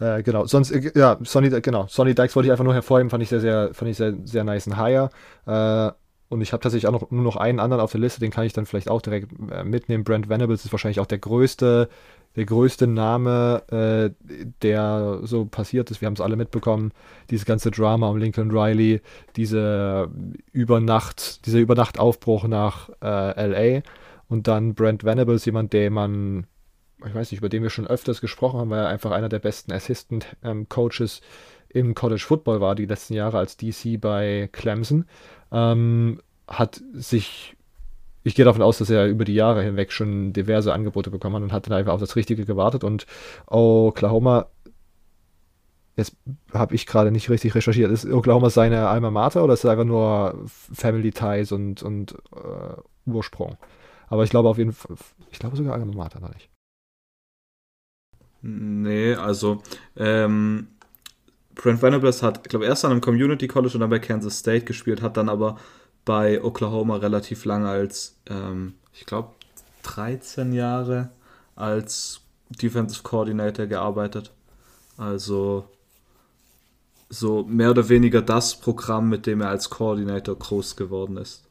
Äh, 0.00 0.22
genau, 0.22 0.46
sonst, 0.46 0.70
äh, 0.72 0.92
ja, 0.94 1.18
Sonny, 1.22 1.48
genau, 1.60 1.86
Sonny 1.88 2.14
Dykes 2.14 2.36
wollte 2.36 2.48
ich 2.48 2.52
einfach 2.52 2.64
nur 2.64 2.74
hervorheben, 2.74 3.10
fand 3.10 3.22
ich 3.22 3.28
sehr, 3.28 3.40
sehr, 3.40 3.72
fand 3.72 3.90
ich 3.90 3.96
sehr, 3.96 4.14
sehr 4.24 4.44
nice 4.44 4.66
ein 4.66 4.76
Hire. 4.76 5.10
Äh, 5.46 5.92
und 6.28 6.40
ich 6.40 6.52
habe 6.52 6.60
tatsächlich 6.60 6.88
auch 6.88 6.92
noch, 6.92 7.10
nur 7.10 7.22
noch 7.22 7.36
einen 7.36 7.60
anderen 7.60 7.80
auf 7.80 7.92
der 7.92 8.00
Liste, 8.00 8.20
den 8.20 8.32
kann 8.32 8.44
ich 8.44 8.52
dann 8.52 8.66
vielleicht 8.66 8.90
auch 8.90 9.00
direkt 9.00 9.30
äh, 9.50 9.62
mitnehmen. 9.62 10.04
Brent 10.04 10.28
Venables 10.28 10.64
ist 10.64 10.72
wahrscheinlich 10.72 11.00
auch 11.00 11.06
der 11.06 11.18
größte, 11.18 11.88
der 12.36 12.44
größte 12.44 12.86
Name, 12.86 13.62
äh, 13.70 14.10
der 14.62 15.20
so 15.22 15.46
passiert 15.46 15.90
ist. 15.90 16.00
Wir 16.00 16.06
haben 16.06 16.14
es 16.14 16.20
alle 16.20 16.36
mitbekommen. 16.36 16.92
Dieses 17.30 17.46
ganze 17.46 17.70
Drama 17.70 18.08
um 18.08 18.18
Lincoln 18.18 18.50
Riley, 18.50 19.00
diese 19.36 20.10
Übernacht, 20.52 21.46
dieser 21.46 21.58
Übernachtaufbruch 21.58 22.46
nach 22.46 22.90
äh, 23.02 23.76
LA. 23.76 23.82
Und 24.28 24.48
dann 24.48 24.74
Brent 24.74 25.04
Venables, 25.04 25.46
jemand, 25.46 25.72
der 25.72 25.90
man, 25.90 26.46
ich 27.06 27.14
weiß 27.14 27.30
nicht, 27.30 27.40
über 27.40 27.48
den 27.48 27.62
wir 27.62 27.70
schon 27.70 27.86
öfters 27.86 28.20
gesprochen 28.20 28.60
haben, 28.60 28.70
weil 28.70 28.80
er 28.80 28.88
einfach 28.88 29.12
einer 29.12 29.28
der 29.28 29.38
besten 29.38 29.72
Assistant 29.72 30.36
ähm, 30.42 30.68
Coaches 30.68 31.22
im 31.68 31.94
College 31.94 32.22
Football 32.26 32.60
war, 32.60 32.74
die 32.74 32.86
letzten 32.86 33.14
Jahre 33.14 33.38
als 33.38 33.56
DC 33.56 34.00
bei 34.00 34.48
Clemson, 34.52 35.06
ähm, 35.52 36.20
hat 36.48 36.82
sich 36.92 37.55
ich 38.26 38.34
gehe 38.34 38.44
davon 38.44 38.62
aus, 38.62 38.78
dass 38.78 38.90
er 38.90 39.06
über 39.06 39.24
die 39.24 39.34
Jahre 39.34 39.62
hinweg 39.62 39.92
schon 39.92 40.32
diverse 40.32 40.72
Angebote 40.72 41.10
bekommen 41.10 41.36
hat 41.36 41.42
und 41.44 41.52
hat 41.52 41.66
dann 41.68 41.74
einfach 41.74 41.92
auf 41.92 42.00
das 42.00 42.16
Richtige 42.16 42.44
gewartet. 42.44 42.82
Und 42.82 43.06
Oklahoma, 43.46 44.46
jetzt 45.94 46.16
habe 46.52 46.74
ich 46.74 46.86
gerade 46.86 47.12
nicht 47.12 47.30
richtig 47.30 47.54
recherchiert, 47.54 47.92
ist 47.92 48.04
Oklahoma 48.04 48.50
seine 48.50 48.88
Alma 48.88 49.12
Mater 49.12 49.44
oder 49.44 49.54
ist 49.54 49.62
es 49.62 49.70
einfach 49.70 49.84
nur 49.84 50.42
Family 50.44 51.12
Ties 51.12 51.52
und, 51.52 51.84
und 51.84 52.16
äh, 52.34 53.08
Ursprung? 53.08 53.58
Aber 54.08 54.24
ich 54.24 54.30
glaube 54.30 54.48
auf 54.48 54.58
jeden 54.58 54.72
Fall, 54.72 54.96
ich 55.30 55.38
glaube 55.38 55.56
sogar 55.56 55.74
Alma 55.74 55.94
Mater 55.94 56.18
noch 56.18 56.34
nicht. 56.34 56.50
Nee, 58.42 59.14
also 59.14 59.62
ähm, 59.96 60.66
Brent 61.54 61.80
Venables 61.80 62.24
hat, 62.24 62.40
ich 62.42 62.48
glaube, 62.50 62.66
erst 62.66 62.84
an 62.84 62.90
einem 62.90 63.00
Community 63.00 63.46
College 63.46 63.74
und 63.74 63.82
dann 63.82 63.90
bei 63.90 64.00
Kansas 64.00 64.40
State 64.40 64.64
gespielt, 64.64 65.00
hat 65.00 65.16
dann 65.16 65.28
aber 65.28 65.58
bei 66.06 66.42
Oklahoma 66.42 66.96
relativ 66.96 67.44
lange 67.44 67.68
als, 67.68 68.16
ähm, 68.30 68.74
ich 68.94 69.04
glaube, 69.04 69.32
13 69.82 70.54
Jahre 70.54 71.10
als 71.54 72.22
Defensive 72.48 73.02
Coordinator 73.02 73.66
gearbeitet. 73.66 74.32
Also 74.96 75.68
so 77.10 77.44
mehr 77.44 77.70
oder 77.70 77.88
weniger 77.88 78.22
das 78.22 78.58
Programm, 78.58 79.10
mit 79.10 79.26
dem 79.26 79.40
er 79.42 79.50
als 79.50 79.68
Coordinator 79.68 80.38
groß 80.38 80.76
geworden 80.76 81.18
ist. 81.18 81.44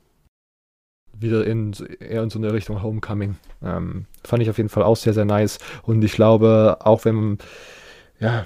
Wieder 1.13 1.45
in, 1.45 1.73
eher 1.99 2.23
in 2.23 2.29
so 2.29 2.39
eine 2.39 2.51
Richtung 2.51 2.81
Homecoming. 2.81 3.35
Ähm, 3.61 4.05
fand 4.23 4.41
ich 4.41 4.49
auf 4.49 4.57
jeden 4.57 4.69
Fall 4.69 4.83
auch 4.83 4.97
sehr, 4.97 5.13
sehr 5.13 5.25
nice. 5.25 5.59
Und 5.83 6.03
ich 6.03 6.13
glaube, 6.13 6.77
auch 6.79 7.05
wenn 7.05 7.37
ja, 8.19 8.45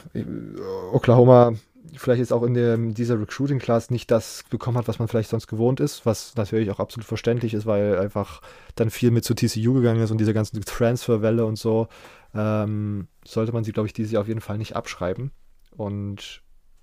Oklahoma 0.92 1.54
vielleicht 1.96 2.20
jetzt 2.20 2.34
auch 2.34 2.44
in 2.44 2.54
der, 2.54 2.78
dieser 2.78 3.20
Recruiting-Class 3.20 3.90
nicht 3.90 4.12
das 4.12 4.44
bekommen 4.50 4.78
hat, 4.78 4.88
was 4.88 5.00
man 5.00 5.08
vielleicht 5.08 5.30
sonst 5.30 5.48
gewohnt 5.48 5.80
ist, 5.80 6.06
was 6.06 6.36
natürlich 6.36 6.72
auch 6.72 6.80
absolut 6.80 7.06
verständlich 7.06 7.54
ist, 7.54 7.66
weil 7.66 8.00
einfach 8.00 8.42
dann 8.76 8.90
viel 8.90 9.12
mit 9.12 9.24
zu 9.24 9.34
TCU 9.34 9.74
gegangen 9.74 10.02
ist 10.02 10.12
und 10.12 10.20
diese 10.20 10.34
ganzen 10.34 10.62
Transferwelle 10.62 11.46
und 11.46 11.58
so, 11.58 11.88
ähm, 12.34 13.08
sollte 13.26 13.52
man 13.52 13.64
sie, 13.64 13.72
glaube 13.72 13.88
ich, 13.88 13.94
dieses 13.94 14.12
Jahr 14.12 14.22
auf 14.22 14.28
jeden 14.28 14.42
Fall 14.42 14.58
nicht 14.58 14.76
abschreiben. 14.76 15.32
Und 15.76 16.42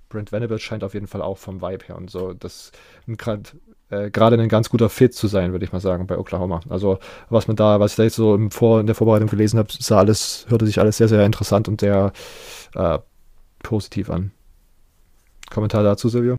Brent 0.09 0.33
Venables 0.33 0.63
scheint 0.63 0.85
auf 0.85 0.95
jeden 0.95 1.07
Fall 1.07 1.23
auch 1.23 1.39
vom 1.39 1.61
Vibe 1.61 1.87
her 1.87 1.97
und 1.97 2.11
so, 2.11 2.33
das 2.33 2.73
gerade 3.07 3.51
äh, 3.91 4.11
gerade 4.11 4.41
ein 4.41 4.49
ganz 4.49 4.69
guter 4.69 4.89
Fit 4.89 5.15
zu 5.15 5.27
sein, 5.27 5.53
würde 5.53 5.65
ich 5.65 5.73
mal 5.73 5.81
sagen, 5.81 6.07
bei 6.07 6.19
Oklahoma. 6.19 6.61
Also 6.69 6.99
was 7.29 7.47
man 7.47 7.57
da, 7.57 7.81
was 7.81 7.93
ich 7.93 7.97
da 7.97 8.03
jetzt 8.05 8.17
so 8.17 8.35
im 8.35 8.51
Vor 8.51 8.81
in 8.81 8.87
der 8.87 8.95
Vorbereitung 8.95 9.29
gelesen 9.29 9.59
habe, 9.59 9.69
sah 9.73 9.99
alles, 9.99 10.47
hörte 10.49 10.67
sich 10.67 10.81
alles 10.81 10.97
sehr, 10.97 11.09
sehr 11.09 11.25
interessant 11.25 11.69
und 11.69 11.81
sehr 11.81 12.13
äh, 12.75 12.99
positiv 13.63 14.11
an. 14.11 14.33
Kommentar 15.51 15.83
dazu, 15.83 16.09
Silvio? 16.09 16.37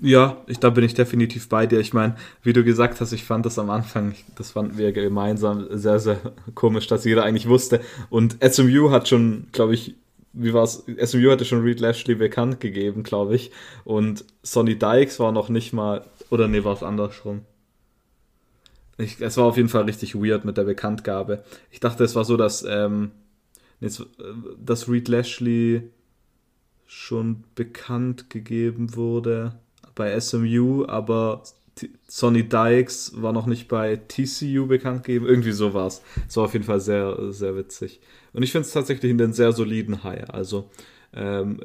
Ja, 0.00 0.42
ich, 0.46 0.58
da 0.58 0.70
bin 0.70 0.84
ich 0.84 0.94
definitiv 0.94 1.48
bei 1.48 1.66
dir. 1.66 1.78
Ich 1.80 1.92
meine, 1.92 2.16
wie 2.42 2.52
du 2.52 2.64
gesagt 2.64 3.00
hast, 3.00 3.12
ich 3.12 3.24
fand 3.24 3.46
das 3.46 3.58
am 3.58 3.70
Anfang, 3.70 4.14
das 4.36 4.50
fanden 4.50 4.76
wir 4.76 4.92
gemeinsam 4.92 5.66
sehr, 5.70 6.00
sehr 6.00 6.18
komisch, 6.54 6.86
dass 6.88 7.04
jeder 7.04 7.24
eigentlich 7.24 7.48
wusste. 7.48 7.80
Und 8.10 8.36
SMU 8.42 8.90
hat 8.90 9.08
schon, 9.08 9.46
glaube 9.52 9.74
ich, 9.74 9.94
wie 10.32 10.52
war 10.52 10.64
es? 10.64 10.84
SMU 11.02 11.30
hatte 11.30 11.44
schon 11.44 11.62
Reed 11.62 11.80
Lashley 11.80 12.16
bekannt 12.16 12.60
gegeben, 12.60 13.04
glaube 13.04 13.36
ich. 13.36 13.52
Und 13.84 14.24
Sonny 14.42 14.76
Dykes 14.76 15.20
war 15.20 15.30
noch 15.30 15.48
nicht 15.48 15.72
mal, 15.72 16.04
oder 16.28 16.48
nee, 16.48 16.64
war 16.64 16.74
es 16.74 16.82
andersrum. 16.82 17.42
Ich, 18.98 19.20
es 19.20 19.36
war 19.36 19.44
auf 19.44 19.56
jeden 19.56 19.68
Fall 19.68 19.84
richtig 19.84 20.14
weird 20.16 20.44
mit 20.44 20.56
der 20.56 20.64
Bekanntgabe. 20.64 21.44
Ich 21.70 21.80
dachte, 21.80 22.04
es 22.04 22.14
war 22.16 22.24
so, 22.24 22.36
dass, 22.36 22.64
ähm, 22.68 23.12
dass 23.80 24.88
Reed 24.88 25.08
Lashley 25.08 25.90
schon 26.86 27.44
bekannt 27.54 28.30
gegeben 28.30 28.96
wurde 28.96 29.54
bei 29.94 30.18
SMU, 30.18 30.84
aber 30.86 31.42
Sonny 32.06 32.48
Dykes 32.48 33.12
war 33.16 33.32
noch 33.32 33.46
nicht 33.46 33.68
bei 33.68 33.96
TCU 33.96 34.66
bekannt 34.66 35.04
gegeben. 35.04 35.26
Irgendwie 35.26 35.52
so 35.52 35.74
war 35.74 35.88
es. 35.88 36.02
Es 36.28 36.36
war 36.36 36.44
auf 36.44 36.52
jeden 36.52 36.64
Fall 36.64 36.80
sehr, 36.80 37.32
sehr 37.32 37.56
witzig. 37.56 38.00
Und 38.32 38.42
ich 38.42 38.52
finde 38.52 38.66
es 38.66 38.72
tatsächlich 38.72 39.10
einen 39.10 39.32
sehr 39.32 39.52
soliden 39.52 40.04
High. 40.04 40.30
Also 40.30 40.70
ähm, 41.12 41.60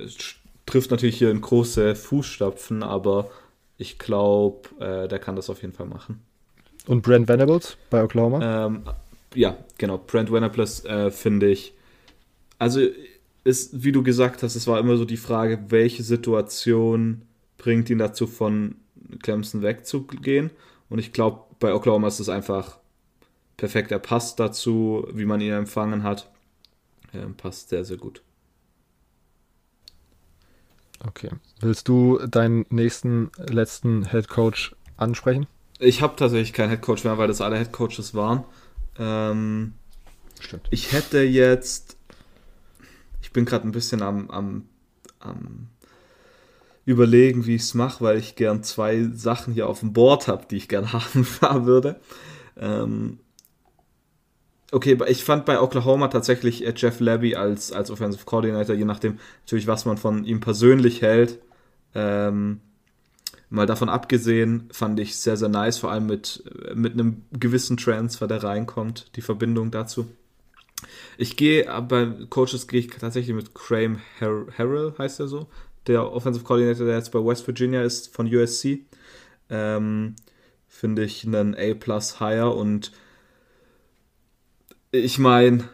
trifft 0.66 0.92
natürlich 0.92 1.18
hier 1.18 1.32
in 1.32 1.42
große 1.42 1.96
Fußstapfen, 1.96 2.84
aber 2.84 3.30
ich 3.78 4.00
glaube, 4.00 4.70
äh, 4.80 5.08
der 5.08 5.20
kann 5.20 5.36
das 5.36 5.50
auf 5.50 5.62
jeden 5.62 5.74
Fall 5.74 5.88
machen. 5.88 6.22
Und 6.88 7.02
Brent 7.02 7.28
Venables 7.28 7.78
bei 7.90 8.04
Oklahoma? 8.04 8.66
Ähm, 8.66 8.84
ja, 9.36 9.58
genau. 9.78 9.98
Brent 10.00 10.32
Venables 10.32 10.86
äh, 10.86 11.12
finde 11.12 11.50
ich. 11.50 11.74
Also 12.58 12.82
ist, 13.50 13.84
wie 13.84 13.92
du 13.92 14.04
gesagt 14.04 14.44
hast, 14.44 14.56
es 14.56 14.68
war 14.68 14.80
immer 14.80 14.98
so 14.98 15.06
die 15.06 15.18
Frage, 15.18 15.66
welche 15.70 16.04
Situation 16.04 17.24
bringt 17.58 17.90
ihn 17.90 17.98
dazu, 17.98 18.28
von 18.28 18.76
Clemson 19.22 19.62
wegzugehen. 19.62 20.52
Und 20.90 21.00
ich 21.00 21.12
glaube, 21.12 21.44
bei 21.60 21.74
Oklahoma 21.74 22.08
ist 22.08 22.20
es 22.20 22.30
einfach 22.30 22.80
perfekt. 23.58 23.92
Er 23.92 24.00
passt 24.00 24.40
dazu, 24.40 25.08
wie 25.12 25.26
man 25.26 25.42
ihn 25.42 25.52
empfangen 25.52 26.04
hat. 26.04 26.32
Er 27.12 27.28
passt 27.30 27.70
sehr, 27.70 27.84
sehr 27.84 27.98
gut. 27.98 28.22
Okay. 31.06 31.30
Willst 31.62 31.88
du 31.88 32.20
deinen 32.28 32.66
nächsten, 32.70 33.32
letzten 33.38 34.10
Head 34.10 34.28
Coach 34.28 34.76
ansprechen? 34.98 35.48
Ich 35.80 36.02
habe 36.02 36.16
tatsächlich 36.16 36.54
keinen 36.54 36.70
Head 36.70 36.82
Coach 36.82 37.04
mehr, 37.04 37.18
weil 37.18 37.28
das 37.28 37.42
alle 37.42 37.58
Head 37.58 37.72
Coaches 37.72 38.14
waren. 38.14 38.44
Ähm, 38.98 39.74
Stimmt. 40.40 40.68
Ich 40.72 40.92
hätte 40.92 41.20
jetzt 41.20 41.99
ich 43.30 43.34
bin 43.34 43.46
gerade 43.46 43.68
ein 43.68 43.72
bisschen 43.72 44.02
am, 44.02 44.32
am, 44.32 44.66
am 45.20 45.68
überlegen, 46.84 47.46
wie 47.46 47.54
ich 47.54 47.62
es 47.62 47.76
mache, 47.76 48.04
weil 48.04 48.18
ich 48.18 48.36
gern 48.36 48.64
zwei 48.64 49.04
Sachen 49.14 49.54
hier 49.54 49.70
auf 49.70 49.82
dem 49.82 49.94
Board 49.94 50.28
habe, 50.28 50.48
die 50.50 50.58
ich 50.58 50.68
gern 50.68 50.92
haben 50.94 51.28
würde. 51.68 52.00
Ähm, 52.58 53.20
okay, 54.72 54.98
ich 55.08 55.24
fand 55.24 55.46
bei 55.46 55.62
Oklahoma 55.62 56.08
tatsächlich 56.08 56.66
äh, 56.66 56.74
Jeff 56.76 57.00
Levy 57.00 57.36
als, 57.36 57.72
als 57.72 57.92
Offensive 57.92 58.26
Coordinator, 58.26 58.76
je 58.76 58.86
nachdem 58.86 59.20
natürlich, 59.42 59.68
was 59.68 59.86
man 59.86 59.98
von 59.98 60.26
ihm 60.26 60.40
persönlich 60.40 61.04
hält. 61.04 61.38
Ähm, 61.94 62.62
mal 63.52 63.68
davon 63.68 63.90
abgesehen, 63.90 64.70
fand 64.72 65.00
ich 65.00 65.18
sehr, 65.18 65.38
sehr 65.38 65.50
nice, 65.50 65.78
vor 65.78 65.92
allem 65.92 66.08
mit, 66.08 66.44
mit 66.74 66.94
einem 66.94 67.26
gewissen 67.32 67.78
Transfer, 67.78 68.26
der 68.26 68.42
reinkommt, 68.42 69.16
die 69.16 69.22
Verbindung 69.22 69.70
dazu. 69.70 70.08
Ich 71.22 71.36
gehe, 71.36 71.66
bei 71.82 72.06
Coaches 72.30 72.66
gehe 72.70 72.80
ich 72.80 72.88
tatsächlich 72.88 73.36
mit 73.36 73.54
Graham 73.54 74.00
Har 74.22 74.46
Harrell, 74.58 74.94
heißt 74.98 75.20
er 75.20 75.28
so, 75.28 75.50
der 75.86 76.10
Offensive 76.14 76.46
Coordinator, 76.46 76.86
der 76.86 76.96
jetzt 76.96 77.12
bei 77.12 77.20
West 77.20 77.46
Virginia 77.46 77.84
ist, 77.84 78.16
von 78.16 78.34
USC. 78.34 78.86
Ähm, 79.50 80.16
Finde 80.70 81.04
ich 81.04 81.28
einen 81.28 81.56
A-Plus 81.56 82.20
Hire 82.20 82.52
und 82.52 82.94
ich 84.92 85.20
meine, 85.20 85.68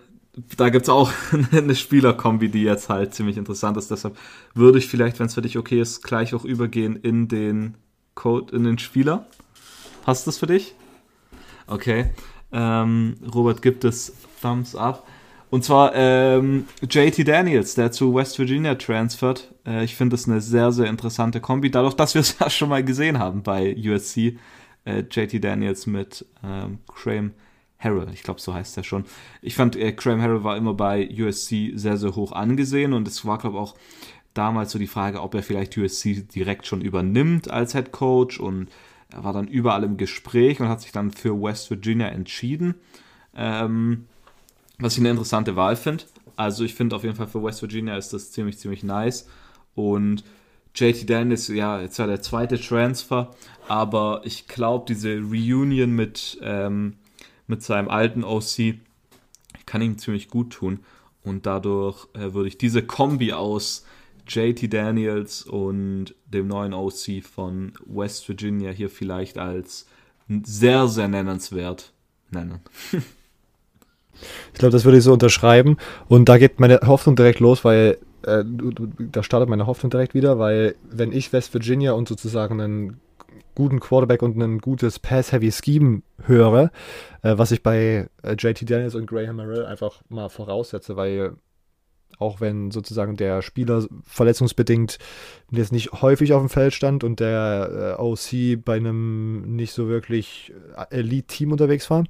da 0.58 0.70
gibt 0.70 0.86
es 0.86 0.90
auch 0.90 1.12
eine 1.52 1.76
Spielerkombi, 1.76 2.50
die 2.50 2.64
jetzt 2.64 2.90
halt 2.90 3.14
ziemlich 3.14 3.38
interessant 3.38 3.78
ist. 3.78 3.92
Deshalb 3.92 4.18
würde 4.56 4.80
ich 4.80 4.88
vielleicht, 4.88 5.20
wenn 5.20 5.28
es 5.28 5.36
für 5.36 5.44
dich 5.44 5.60
okay 5.60 5.80
ist, 5.80 6.02
gleich 6.02 6.34
auch 6.34 6.44
übergehen 6.44 6.96
in 6.96 7.28
den 7.28 7.76
Code, 8.16 8.56
in 8.56 8.64
den 8.64 8.80
Spieler. 8.80 9.28
Passt 10.06 10.26
das 10.26 10.40
für 10.40 10.48
dich? 10.48 10.74
Okay. 11.68 12.10
Ähm, 12.52 13.18
Robert 13.32 13.62
gibt 13.62 13.84
es 13.84 14.12
Thumbs 14.42 14.76
Up. 14.76 15.06
Und 15.50 15.64
zwar 15.64 15.94
ähm, 15.96 16.68
JT 16.82 17.28
Daniels, 17.28 17.76
der 17.76 17.92
zu 17.92 18.14
West 18.14 18.38
Virginia 18.40 18.76
transfert. 18.76 19.54
Äh, 19.66 19.84
ich 19.84 19.96
finde 19.96 20.16
das 20.16 20.28
eine 20.28 20.42
sehr, 20.42 20.72
sehr 20.72 20.88
interessante 20.88 21.40
Kombi. 21.40 21.72
Dadurch, 21.72 21.94
dass 21.94 22.14
wir 22.14 22.22
es 22.22 22.38
ja 22.40 22.50
schon 22.50 22.70
mal 22.70 22.84
gesehen 22.84 23.20
haben 23.20 23.44
bei 23.44 23.76
USC. 23.78 24.38
Äh, 24.86 25.04
JT 25.10 25.44
Daniels 25.44 25.88
mit 25.88 26.26
ähm, 26.44 26.80
Graham 26.88 27.32
Harrell, 27.78 28.08
ich 28.14 28.24
glaube, 28.24 28.42
so 28.42 28.54
heißt 28.54 28.78
er 28.78 28.84
schon. 28.84 29.06
Ich 29.42 29.56
fand, 29.56 29.76
äh, 29.76 29.94
Graham 29.94 30.22
Harrell 30.22 30.44
war 30.44 30.58
immer 30.58 30.74
bei 30.74 31.10
USC 31.10 31.72
sehr, 31.76 31.98
sehr 31.98 32.16
hoch 32.16 32.32
angesehen 32.32 32.94
und 32.94 33.08
es 33.08 33.26
war, 33.26 33.38
glaube 33.38 33.58
ich, 33.58 33.62
auch 33.62 33.76
damals 34.34 34.72
so 34.72 34.80
die 34.80 34.88
Frage, 34.88 35.22
ob 35.22 35.34
er 35.34 35.44
vielleicht 35.44 35.78
USC 35.78 36.24
direkt 36.24 36.68
schon 36.68 36.82
übernimmt 36.82 37.50
als 37.50 37.74
Head 37.74 37.92
Coach 37.92 38.40
und 38.40 38.70
er 39.10 39.24
war 39.24 39.34
dann 39.34 39.48
überall 39.48 39.84
im 39.84 39.98
Gespräch 39.98 40.60
und 40.60 40.68
hat 40.68 40.82
sich 40.82 40.92
dann 40.92 41.12
für 41.12 41.42
West 41.42 41.70
Virginia 41.70 42.08
entschieden. 42.08 42.76
Ähm, 43.36 44.06
was 44.80 44.94
ich 44.94 45.00
eine 45.00 45.12
interessante 45.12 45.56
Wahl 45.56 45.76
finde. 45.76 46.06
Also 46.36 46.64
ich 46.64 46.74
finde 46.74 46.96
auf 46.96 47.04
jeden 47.04 47.16
Fall 47.16 47.28
für 47.28 47.44
West 47.44 47.62
Virginia 47.62 47.98
ist 47.98 48.14
das 48.14 48.32
ziemlich, 48.32 48.58
ziemlich 48.58 48.84
nice. 48.84 49.28
Und 49.74 50.24
JT 50.74 51.10
Daniels, 51.10 51.48
ja, 51.48 51.80
jetzt 51.80 52.00
war 52.00 52.08
der 52.08 52.22
zweite 52.22 52.60
Transfer, 52.60 53.34
aber 53.68 54.22
ich 54.26 54.48
glaube, 54.48 54.86
diese 54.88 55.20
Reunion 55.20 55.92
mit, 55.92 56.38
ähm, 56.42 56.98
mit 57.48 57.64
seinem 57.64 57.88
alten 57.88 58.24
OC 58.24 58.76
kann 59.66 59.82
ihm 59.82 59.98
ziemlich 59.98 60.30
gut 60.30 60.52
tun. 60.52 60.80
Und 61.24 61.46
dadurch 61.46 62.08
äh, 62.14 62.34
würde 62.34 62.50
ich 62.50 62.58
diese 62.58 62.84
Kombi 62.84 63.34
aus 63.34 63.86
JT 64.28 64.74
Daniels 64.74 65.44
und 65.44 66.14
dem 66.26 66.48
neuen 66.48 66.74
OC 66.74 67.24
von 67.24 67.74
West 67.86 68.28
Virginia 68.28 68.72
hier 68.72 68.90
vielleicht 68.90 69.38
als 69.38 69.86
sehr, 70.28 70.88
sehr 70.88 71.08
nennenswert 71.08 71.94
nennen. 72.32 72.60
Ich 74.54 74.60
glaube, 74.60 74.72
das 74.72 74.86
würde 74.86 74.98
ich 74.98 75.04
so 75.04 75.14
unterschreiben. 75.14 75.78
Und 76.08 76.30
da 76.30 76.38
geht 76.38 76.60
meine 76.60 76.80
Hoffnung 76.86 77.16
direkt 77.16 77.40
los, 77.40 77.64
weil 77.64 77.98
äh, 78.26 78.44
da 79.12 79.24
startet 79.24 79.50
meine 79.50 79.68
Hoffnung 79.68 79.90
direkt 79.90 80.14
wieder, 80.14 80.40
weil 80.40 80.76
wenn 80.90 81.12
ich 81.12 81.32
West 81.34 81.54
Virginia 81.54 81.94
und 81.94 82.08
sozusagen 82.08 82.60
einen 82.62 83.00
guten 83.56 83.80
Quarterback 83.80 84.22
und 84.22 84.38
ein 84.38 84.60
gutes 84.60 85.00
Pass-Heavy 85.00 85.52
Scheme 85.52 86.02
höre, 86.24 86.72
äh, 87.22 87.38
was 87.38 87.52
ich 87.52 87.64
bei 87.64 88.10
äh, 88.22 88.34
JT 88.34 88.70
Daniels 88.70 88.96
und 88.96 89.08
Graham 89.08 89.38
Merrill 89.38 89.66
einfach 89.66 90.02
mal 90.10 90.30
voraussetze, 90.30 90.96
weil 90.98 91.36
auch 92.20 92.40
wenn 92.40 92.72
sozusagen 92.72 93.18
der 93.18 93.42
Spieler 93.42 93.86
verletzungsbedingt 94.04 95.00
jetzt 95.52 95.72
nicht 95.72 95.92
häufig 96.02 96.34
auf 96.34 96.42
dem 96.42 96.50
Feld 96.50 96.74
stand 96.74 97.04
und 97.04 97.20
der 97.20 97.98
äh, 97.98 98.02
OC 98.02 98.64
bei 98.64 98.78
einem 98.78 99.56
nicht 99.56 99.74
so 99.74 99.88
wirklich 99.88 100.54
äh, 100.78 100.98
Elite-Team 101.00 101.52
unterwegs 101.52 101.90
war, 101.90 102.06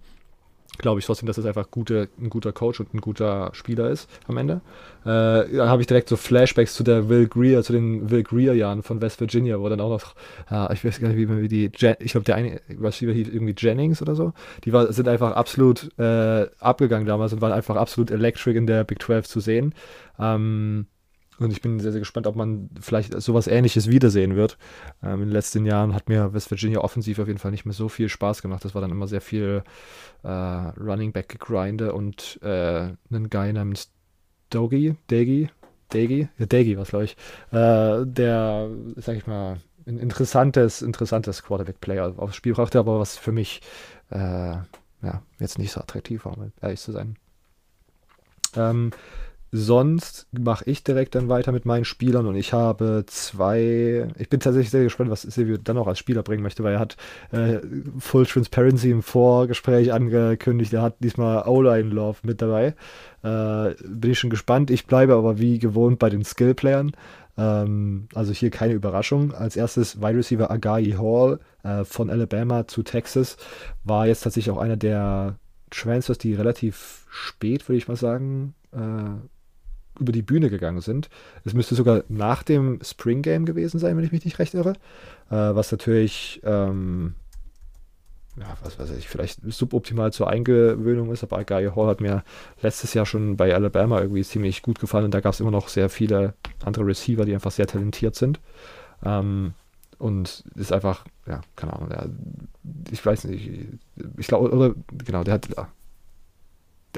glaube 0.77 0.99
ich 0.99 1.05
trotzdem, 1.05 1.27
dass 1.27 1.37
es 1.37 1.45
einfach 1.45 1.71
gute, 1.71 2.09
ein 2.19 2.29
guter 2.29 2.51
Coach 2.51 2.79
und 2.79 2.93
ein 2.93 3.01
guter 3.01 3.49
Spieler 3.53 3.89
ist 3.89 4.09
am 4.27 4.37
Ende. 4.37 4.61
Äh, 5.03 5.55
da 5.55 5.67
habe 5.67 5.81
ich 5.81 5.87
direkt 5.87 6.09
so 6.09 6.15
Flashbacks 6.15 6.73
zu 6.73 6.83
der 6.83 7.09
Will 7.09 7.27
Greer, 7.27 7.63
zu 7.63 7.73
den 7.73 8.09
Will 8.09 8.23
Greer-Jahren 8.23 8.83
von 8.83 9.01
West 9.01 9.19
Virginia, 9.19 9.59
wo 9.59 9.69
dann 9.69 9.81
auch 9.81 9.89
noch, 9.89 10.15
äh, 10.51 10.73
ich 10.73 10.83
weiß 10.83 10.99
gar 10.99 11.09
nicht, 11.09 11.17
wie, 11.17 11.41
wie 11.41 11.47
die, 11.47 11.71
Jen 11.75 11.95
ich 11.99 12.11
glaube, 12.11 12.25
der 12.25 12.35
eine 12.35 12.61
Receiver 12.69 13.11
hieß 13.11 13.27
irgendwie 13.29 13.55
Jennings 13.57 14.01
oder 14.01 14.15
so. 14.15 14.33
Die 14.63 14.73
war, 14.73 14.91
sind 14.91 15.07
einfach 15.07 15.35
absolut 15.35 15.89
äh, 15.99 16.47
abgegangen 16.59 17.07
damals 17.07 17.33
und 17.33 17.41
waren 17.41 17.53
einfach 17.53 17.75
absolut 17.75 18.11
electric 18.11 18.57
in 18.57 18.67
der 18.67 18.83
Big 18.83 19.01
12 19.01 19.27
zu 19.27 19.39
sehen. 19.39 19.73
Ähm, 20.19 20.87
und 21.39 21.51
ich 21.51 21.61
bin 21.61 21.79
sehr, 21.79 21.91
sehr 21.91 21.99
gespannt, 21.99 22.27
ob 22.27 22.35
man 22.35 22.69
vielleicht 22.79 23.19
sowas 23.21 23.47
ähnliches 23.47 23.89
wiedersehen 23.89 24.35
wird. 24.35 24.57
Ähm, 25.03 25.15
in 25.15 25.27
den 25.27 25.31
letzten 25.31 25.65
Jahren 25.65 25.93
hat 25.93 26.07
mir 26.07 26.33
West 26.33 26.49
Virginia 26.49 26.79
offensiv 26.79 27.19
auf 27.19 27.27
jeden 27.27 27.39
Fall 27.39 27.51
nicht 27.51 27.65
mehr 27.65 27.73
so 27.73 27.89
viel 27.89 28.09
Spaß 28.09 28.41
gemacht. 28.41 28.63
Das 28.63 28.73
war 28.73 28.81
dann 28.81 28.91
immer 28.91 29.07
sehr 29.07 29.21
viel 29.21 29.63
äh, 30.23 30.27
Running 30.27 31.11
Back 31.11 31.39
Grinde 31.39 31.93
und 31.93 32.39
äh, 32.41 32.89
einen 33.11 33.29
Guy 33.29 33.53
namens 33.53 33.91
Dogi, 34.49 34.95
Dagi, 35.07 35.49
Dagi, 35.89 36.29
ja, 36.37 36.45
Dagi 36.45 36.77
war 36.77 36.85
glaube 36.85 37.05
ich, 37.05 37.17
äh, 37.51 38.05
der, 38.05 38.69
sag 38.95 39.17
ich 39.17 39.27
mal, 39.27 39.57
ein 39.87 39.99
interessantes, 39.99 40.81
interessantes 40.81 41.43
Quarterback-Player 41.43 42.13
aufs 42.17 42.35
Spiel 42.35 42.53
brachte, 42.53 42.79
aber 42.79 42.99
was 42.99 43.17
für 43.17 43.31
mich 43.31 43.61
äh, 44.09 44.17
ja, 45.05 45.21
jetzt 45.39 45.59
nicht 45.59 45.71
so 45.71 45.81
attraktiv 45.81 46.25
war, 46.25 46.37
um 46.37 46.51
ehrlich 46.61 46.79
zu 46.79 46.91
sein. 46.91 47.17
Ähm, 48.55 48.91
Sonst 49.57 50.27
mache 50.37 50.69
ich 50.69 50.83
direkt 50.83 51.15
dann 51.15 51.29
weiter 51.29 51.53
mit 51.53 51.63
meinen 51.63 51.85
Spielern 51.85 52.25
und 52.25 52.35
ich 52.35 52.51
habe 52.51 53.05
zwei. 53.07 54.05
Ich 54.17 54.27
bin 54.27 54.41
tatsächlich 54.41 54.69
sehr 54.69 54.83
gespannt, 54.83 55.09
was 55.09 55.21
Silvio 55.21 55.55
dann 55.55 55.77
auch 55.77 55.87
als 55.87 55.97
Spieler 55.97 56.23
bringen 56.23 56.43
möchte, 56.43 56.61
weil 56.65 56.73
er 56.73 56.79
hat 56.81 56.97
äh, 57.31 57.59
Full 57.97 58.25
Transparency 58.25 58.91
im 58.91 59.01
Vorgespräch 59.01 59.93
angekündigt. 59.93 60.73
Er 60.73 60.81
hat 60.81 60.97
diesmal 60.99 61.47
O-Line 61.47 61.89
Love 61.89 62.17
mit 62.23 62.41
dabei. 62.41 62.75
Äh, 63.23 63.75
bin 63.87 64.11
ich 64.11 64.19
schon 64.19 64.29
gespannt. 64.29 64.71
Ich 64.71 64.87
bleibe 64.87 65.15
aber 65.15 65.39
wie 65.39 65.57
gewohnt 65.57 65.99
bei 65.99 66.09
den 66.09 66.25
Skill-Playern. 66.25 66.91
Ähm, 67.37 68.09
also 68.13 68.33
hier 68.33 68.49
keine 68.49 68.73
Überraschung. 68.73 69.33
Als 69.33 69.55
erstes 69.55 70.01
Wide 70.01 70.17
Receiver 70.17 70.51
Agai 70.51 70.97
Hall 70.97 71.39
äh, 71.63 71.85
von 71.85 72.09
Alabama 72.09 72.67
zu 72.67 72.83
Texas 72.83 73.37
war 73.85 74.05
jetzt 74.05 74.23
tatsächlich 74.23 74.53
auch 74.53 74.59
einer 74.59 74.75
der 74.75 75.37
Transfers, 75.69 76.17
die 76.17 76.33
relativ 76.33 77.05
spät, 77.09 77.69
würde 77.69 77.77
ich 77.77 77.87
mal 77.87 77.95
sagen, 77.95 78.53
äh, 78.73 79.29
über 79.99 80.11
die 80.11 80.21
Bühne 80.21 80.49
gegangen 80.49 80.81
sind. 80.81 81.09
Es 81.43 81.53
müsste 81.53 81.75
sogar 81.75 82.03
nach 82.07 82.43
dem 82.43 82.79
Spring 82.81 83.21
Game 83.21 83.45
gewesen 83.45 83.79
sein, 83.79 83.97
wenn 83.97 84.03
ich 84.03 84.11
mich 84.11 84.25
nicht 84.25 84.39
recht 84.39 84.53
irre. 84.53 84.73
Äh, 85.29 85.35
was 85.55 85.71
natürlich, 85.71 86.41
ähm, 86.43 87.15
ja, 88.37 88.45
was 88.63 88.77
weiß 88.77 88.91
ich, 88.91 89.07
vielleicht 89.07 89.39
suboptimal 89.45 90.11
zur 90.11 90.29
Eingewöhnung 90.29 91.11
ist, 91.11 91.23
aber 91.23 91.43
Guy 91.43 91.69
Hall 91.75 91.87
hat 91.87 92.01
mir 92.01 92.23
letztes 92.61 92.93
Jahr 92.93 93.05
schon 93.05 93.37
bei 93.37 93.53
Alabama 93.53 94.01
irgendwie 94.01 94.23
ziemlich 94.23 94.61
gut 94.61 94.79
gefallen 94.79 95.05
und 95.05 95.13
da 95.13 95.21
gab 95.21 95.33
es 95.33 95.39
immer 95.39 95.51
noch 95.51 95.69
sehr 95.69 95.89
viele 95.89 96.33
andere 96.63 96.85
Receiver, 96.85 97.25
die 97.25 97.33
einfach 97.33 97.51
sehr 97.51 97.67
talentiert 97.67 98.15
sind. 98.15 98.39
Ähm, 99.03 99.53
und 99.97 100.43
ist 100.55 100.73
einfach, 100.73 101.05
ja, 101.25 101.41
keine 101.55 101.73
Ahnung, 101.73 101.89
der, 101.89 102.09
ich 102.91 103.05
weiß 103.05 103.25
nicht, 103.25 103.47
ich, 103.47 103.67
ich 104.17 104.27
glaube, 104.27 104.51
oder 104.51 104.75
genau, 105.05 105.23
der 105.23 105.35
hat 105.35 105.47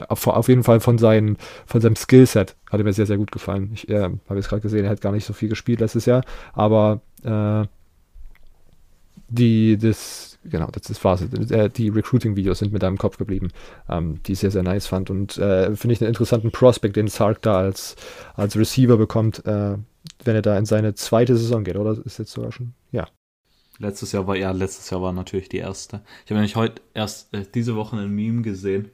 auf 0.09 0.47
jeden 0.47 0.63
Fall 0.63 0.79
von, 0.79 0.97
seinen, 0.97 1.37
von 1.65 1.81
seinem 1.81 1.95
Skillset 1.95 2.55
hat 2.69 2.79
er 2.79 2.83
mir 2.83 2.93
sehr, 2.93 3.05
sehr 3.05 3.17
gut 3.17 3.31
gefallen. 3.31 3.71
Ich 3.73 3.89
äh, 3.89 4.03
habe 4.03 4.35
jetzt 4.35 4.49
gerade 4.49 4.61
gesehen, 4.61 4.85
er 4.85 4.91
hat 4.91 5.01
gar 5.01 5.11
nicht 5.11 5.25
so 5.25 5.33
viel 5.33 5.49
gespielt 5.49 5.79
letztes 5.79 6.05
Jahr, 6.05 6.23
aber 6.53 7.01
äh, 7.23 7.67
die, 9.29 9.77
das, 9.77 10.37
genau, 10.45 10.67
das, 10.71 10.83
das 10.83 11.03
war's. 11.03 11.21
Äh, 11.21 11.69
die 11.69 11.89
Recruiting-Videos 11.89 12.59
sind 12.59 12.71
mit 12.71 12.83
deinem 12.83 12.97
Kopf 12.97 13.17
geblieben, 13.17 13.49
ähm, 13.89 14.21
die 14.23 14.33
ich 14.33 14.39
sehr, 14.39 14.51
sehr 14.51 14.63
nice 14.63 14.87
fand 14.87 15.09
und 15.09 15.37
äh, 15.37 15.75
finde 15.75 15.93
ich 15.93 16.01
einen 16.01 16.09
interessanten 16.09 16.51
Prospect, 16.51 16.95
den 16.95 17.07
Sark 17.07 17.41
da 17.41 17.57
als, 17.57 17.95
als 18.35 18.55
Receiver 18.55 18.97
bekommt, 18.97 19.45
äh, 19.45 19.77
wenn 20.23 20.35
er 20.35 20.41
da 20.41 20.57
in 20.57 20.65
seine 20.65 20.93
zweite 20.95 21.35
Saison 21.35 21.63
geht, 21.63 21.75
oder? 21.75 21.97
Ist 22.05 22.19
jetzt 22.19 22.31
sogar 22.31 22.51
schon, 22.51 22.73
ja. 22.91 23.07
Letztes 23.79 24.11
Jahr 24.11 24.25
war, 24.25 24.35
ja, 24.35 24.51
letztes 24.51 24.89
Jahr 24.89 25.01
war 25.01 25.13
natürlich 25.13 25.49
die 25.49 25.57
erste. 25.57 26.01
Ich 26.25 26.31
habe 26.31 26.35
nämlich 26.35 26.55
heute 26.55 26.81
erst 26.93 27.33
äh, 27.33 27.45
diese 27.53 27.75
Woche 27.75 27.97
ein 27.97 28.09
Meme 28.09 28.41
gesehen 28.41 28.89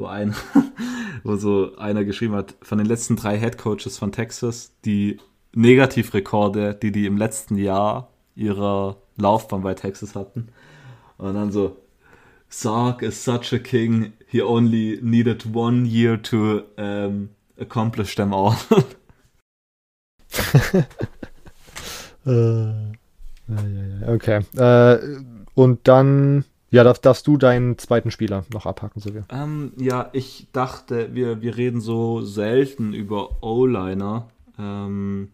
wo 0.00 0.06
einer, 0.06 0.34
wo 1.22 1.36
so 1.36 1.76
einer 1.76 2.04
geschrieben 2.04 2.34
hat, 2.34 2.56
von 2.62 2.78
den 2.78 2.86
letzten 2.86 3.16
drei 3.16 3.38
Head 3.38 3.58
Coaches 3.58 3.98
von 3.98 4.10
Texas, 4.10 4.72
die 4.84 5.18
Negativrekorde, 5.54 6.74
die 6.74 6.90
die 6.90 7.06
im 7.06 7.16
letzten 7.16 7.56
Jahr 7.56 8.10
ihrer 8.34 8.96
Laufbahn 9.16 9.62
bei 9.62 9.74
Texas 9.74 10.14
hatten. 10.14 10.48
Und 11.18 11.34
dann 11.34 11.52
so, 11.52 11.76
Sark 12.48 13.02
is 13.02 13.22
such 13.24 13.52
a 13.52 13.58
king, 13.58 14.12
he 14.26 14.42
only 14.42 14.98
needed 15.02 15.46
one 15.54 15.86
year 15.86 16.20
to 16.20 16.62
um, 16.76 17.30
accomplish 17.58 18.16
them 18.16 18.32
all. 18.32 18.56
Äh, 22.26 22.72
okay. 24.06 24.40
Äh, 24.54 24.98
und 25.54 25.88
dann 25.88 26.44
ja, 26.70 26.84
darf, 26.84 26.98
darfst 26.98 27.26
du 27.26 27.36
deinen 27.36 27.78
zweiten 27.78 28.10
Spieler 28.10 28.44
noch 28.52 28.66
abhaken, 28.66 29.00
Silvia? 29.00 29.24
Ähm, 29.30 29.72
ja, 29.76 30.08
ich 30.12 30.48
dachte, 30.52 31.14
wir, 31.14 31.42
wir 31.42 31.56
reden 31.56 31.80
so 31.80 32.22
selten 32.22 32.92
über 32.92 33.42
O-Liner. 33.42 34.28
Ähm, 34.58 35.30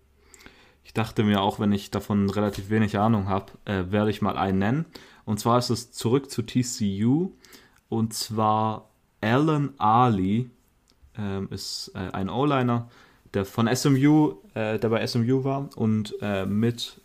ich 0.85 0.95
dachte 0.95 1.25
mir, 1.25 1.43
auch 1.43 1.61
wenn 1.61 1.73
ich 1.73 1.91
davon 1.91 2.31
relativ 2.31 2.71
wenig 2.71 2.99
Ahnung 2.99 3.29
habe, 3.29 3.53
äh, 3.65 3.85
werde 3.91 4.11
ich 4.11 4.23
mal 4.23 4.39
einen 4.39 4.59
nennen. 4.59 4.85
Und 5.25 5.41
zwar 5.41 5.59
ist 5.59 5.71
es 5.71 5.93
zurück 5.93 6.31
zu 6.31 6.43
TCU. 6.43 7.33
Und 7.89 8.15
zwar 8.15 8.89
Alan 9.21 9.75
Ali 9.79 10.51
ähm, 11.19 11.49
ist 11.51 11.93
äh, 11.95 12.13
ein 12.13 12.31
O-Liner, 12.31 12.89
der 13.35 13.45
von 13.45 13.69
SMU, 13.75 14.37
äh, 14.55 14.79
der 14.79 14.89
bei 14.89 15.07
SMU 15.07 15.45
war 15.45 15.69
und 15.77 16.15
äh, 16.21 16.47
mit 16.47 17.01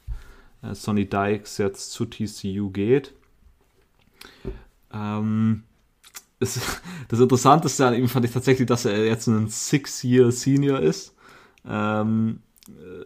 äh, 0.62 0.74
Sonny 0.74 1.10
Dykes 1.10 1.58
jetzt 1.58 1.92
zu 1.92 2.06
TCU 2.06 2.70
geht. 2.70 3.14
Ähm, 4.94 5.64
es, 6.40 6.60
das 7.08 7.20
Interessanteste 7.20 7.86
an 7.86 7.94
ihm 7.94 8.08
fand 8.08 8.26
ich 8.26 8.32
tatsächlich, 8.32 8.68
dass 8.68 8.86
er 8.86 9.06
jetzt 9.06 9.28
ein 9.28 9.48
Six-Year-Senior 9.48 10.80
ist. 10.80 11.16
Ähm, 11.68 12.40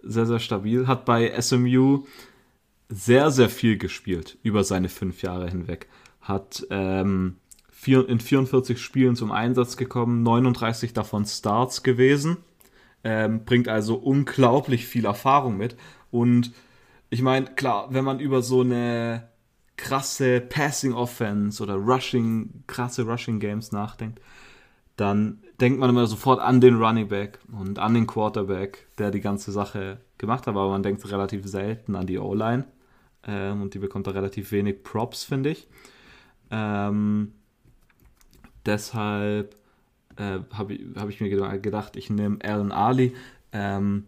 sehr, 0.04 0.26
sehr 0.26 0.40
stabil. 0.40 0.88
Hat 0.88 1.06
bei 1.06 1.40
SMU 1.40 2.06
sehr, 2.90 3.32
sehr 3.32 3.50
viel 3.50 3.78
gespielt 3.78 4.38
über 4.44 4.64
seine 4.64 4.90
fünf 4.90 5.22
Jahre 5.22 5.50
hinweg. 5.50 5.88
Hat 6.22 6.66
ähm, 6.70 7.38
vier, 7.72 8.08
in 8.08 8.20
44 8.20 8.82
Spielen 8.82 9.16
zum 9.16 9.32
Einsatz 9.32 9.78
gekommen, 9.78 10.24
39 10.24 10.94
davon 10.94 11.26
Starts 11.26 11.84
gewesen. 11.84 12.38
Ähm, 13.04 13.46
bringt 13.46 13.68
also 13.68 13.96
unglaublich 13.96 14.86
viel 14.88 15.06
Erfahrung 15.06 15.58
mit. 15.58 15.76
Und 16.10 16.54
ich 17.10 17.22
meine, 17.22 17.48
klar, 17.48 17.88
wenn 17.92 18.04
man 18.04 18.20
über 18.20 18.42
so 18.42 18.62
eine 18.62 19.30
krasse 19.78 20.42
Passing 20.42 20.94
Offense 20.94 21.62
oder 21.62 21.76
Rushing, 21.76 22.64
krasse 22.68 23.04
Rushing 23.04 23.40
Games 23.40 23.72
nachdenkt, 23.72 24.22
dann 24.96 25.40
denkt 25.60 25.80
man 25.80 25.90
immer 25.90 26.08
sofort 26.08 26.40
an 26.40 26.62
den 26.62 26.76
Running 26.76 27.08
Back 27.08 27.40
und 27.52 27.80
an 27.80 27.94
den 27.94 28.08
Quarterback, 28.08 28.88
der 28.98 29.12
die 29.12 29.22
ganze 29.22 29.52
Sache 29.52 30.00
gemacht 30.18 30.48
hat, 30.48 30.56
aber 30.56 30.70
man 30.70 30.84
denkt 30.84 31.10
relativ 31.12 31.46
selten 31.46 31.96
an 31.96 32.08
die 32.08 32.18
O-Line 32.18 32.66
ähm, 33.28 33.62
und 33.62 33.74
die 33.74 33.80
bekommt 33.80 34.08
da 34.08 34.12
relativ 34.12 34.52
wenig 34.52 34.84
Props, 34.84 35.24
finde 35.24 35.52
ich. 35.52 35.68
Ähm, 36.52 37.34
deshalb 38.66 39.56
äh, 40.18 40.40
habe 40.54 40.74
ich, 40.74 40.82
hab 40.96 41.10
ich 41.10 41.20
mir 41.20 41.60
gedacht, 41.60 41.96
ich 41.96 42.10
nehme 42.10 42.38
Alan 42.44 42.72
Ali. 42.72 43.16
Ähm, 43.52 44.08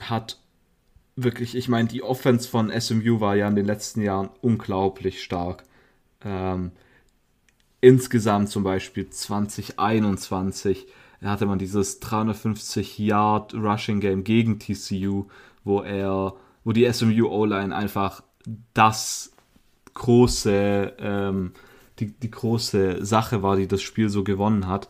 hat 0.00 0.38
wirklich, 1.22 1.54
ich 1.54 1.68
meine, 1.68 1.88
die 1.88 2.02
Offense 2.02 2.48
von 2.48 2.70
SMU 2.78 3.20
war 3.20 3.36
ja 3.36 3.48
in 3.48 3.56
den 3.56 3.66
letzten 3.66 4.02
Jahren 4.02 4.30
unglaublich 4.40 5.22
stark. 5.22 5.64
Ähm, 6.24 6.72
insgesamt 7.80 8.50
zum 8.50 8.62
Beispiel 8.62 9.08
2021 9.08 10.86
hatte 11.22 11.46
man 11.46 11.58
dieses 11.58 12.00
350 12.00 12.98
Yard 12.98 13.54
Rushing 13.54 14.00
Game 14.00 14.24
gegen 14.24 14.58
TCU, 14.58 15.26
wo 15.64 15.82
er, 15.82 16.34
wo 16.64 16.72
die 16.72 16.90
SMU 16.92 17.28
O-Line 17.28 17.74
einfach 17.74 18.22
das 18.74 19.32
große 19.94 20.94
ähm, 20.98 21.52
die, 22.00 22.12
die 22.12 22.30
große 22.30 23.04
Sache 23.04 23.42
war, 23.42 23.56
die 23.56 23.68
das 23.68 23.82
Spiel 23.82 24.08
so 24.08 24.24
gewonnen 24.24 24.66
hat 24.66 24.88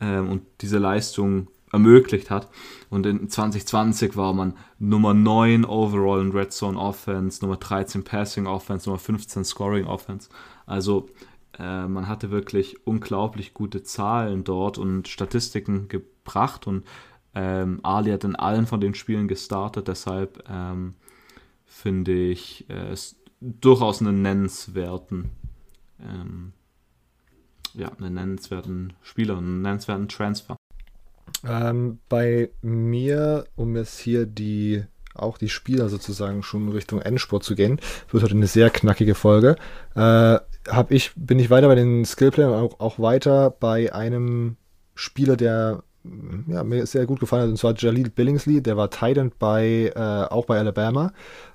ähm, 0.00 0.30
und 0.30 0.42
diese 0.60 0.78
Leistung 0.78 1.48
ermöglicht 1.72 2.30
hat. 2.30 2.48
Und 2.90 3.06
in 3.06 3.28
2020 3.28 4.16
war 4.16 4.32
man 4.34 4.54
Nummer 4.78 5.14
9 5.14 5.64
overall 5.64 6.20
in 6.20 6.30
Red 6.30 6.52
Zone 6.52 6.78
Offense, 6.78 7.42
Nummer 7.42 7.56
13 7.56 8.04
Passing 8.04 8.46
Offense, 8.46 8.88
Nummer 8.88 8.98
15 8.98 9.44
Scoring 9.44 9.86
Offense. 9.86 10.28
Also 10.66 11.08
äh, 11.58 11.86
man 11.86 12.08
hatte 12.08 12.30
wirklich 12.30 12.86
unglaublich 12.86 13.54
gute 13.54 13.82
Zahlen 13.82 14.44
dort 14.44 14.78
und 14.78 15.08
Statistiken 15.08 15.88
gebracht 15.88 16.66
und 16.66 16.84
ähm, 17.34 17.80
Ali 17.82 18.10
hat 18.10 18.24
in 18.24 18.36
allen 18.36 18.66
von 18.66 18.80
den 18.80 18.94
Spielen 18.94 19.26
gestartet, 19.26 19.88
deshalb 19.88 20.44
ähm, 20.50 20.94
finde 21.64 22.12
ich 22.12 22.68
äh, 22.68 22.90
es 22.90 23.16
durchaus 23.40 24.00
einen 24.00 24.20
nennenswerten, 24.22 25.30
ähm, 25.98 26.52
ja, 27.74 27.90
einen 27.98 28.14
nennenswerten 28.14 28.92
Spieler, 29.00 29.38
einen 29.38 29.62
nennenswerten 29.62 30.08
Transfer. 30.08 30.56
Ähm, 31.46 31.98
bei 32.08 32.50
mir, 32.62 33.44
um 33.56 33.76
jetzt 33.76 33.98
hier 33.98 34.26
die 34.26 34.84
auch 35.14 35.36
die 35.36 35.48
Spieler 35.48 35.88
sozusagen 35.88 36.42
schon 36.42 36.70
Richtung 36.70 37.00
Endspurt 37.00 37.44
zu 37.44 37.54
gehen, 37.54 37.80
wird 38.10 38.22
heute 38.22 38.34
eine 38.34 38.46
sehr 38.46 38.70
knackige 38.70 39.14
Folge. 39.14 39.56
Äh, 39.94 40.38
hab 40.68 40.90
ich, 40.90 41.12
bin 41.16 41.38
ich 41.38 41.50
weiter 41.50 41.68
bei 41.68 41.74
den 41.74 42.04
Skillplayern, 42.04 42.54
auch, 42.54 42.80
auch 42.80 42.98
weiter 42.98 43.50
bei 43.50 43.92
einem 43.92 44.56
Spieler, 44.94 45.36
der 45.36 45.82
ja, 46.48 46.64
mir 46.64 46.86
sehr 46.86 47.06
gut 47.06 47.20
gefallen 47.20 47.42
hat, 47.42 47.50
und 47.50 47.58
zwar 47.58 47.74
Jalil 47.76 48.10
Billingsley, 48.10 48.62
der 48.62 48.76
war 48.76 48.90
Titan 48.90 49.32
bei, 49.38 49.92
äh, 49.94 50.32
auch 50.32 50.46
bei 50.46 50.58
Alabama. 50.58 51.12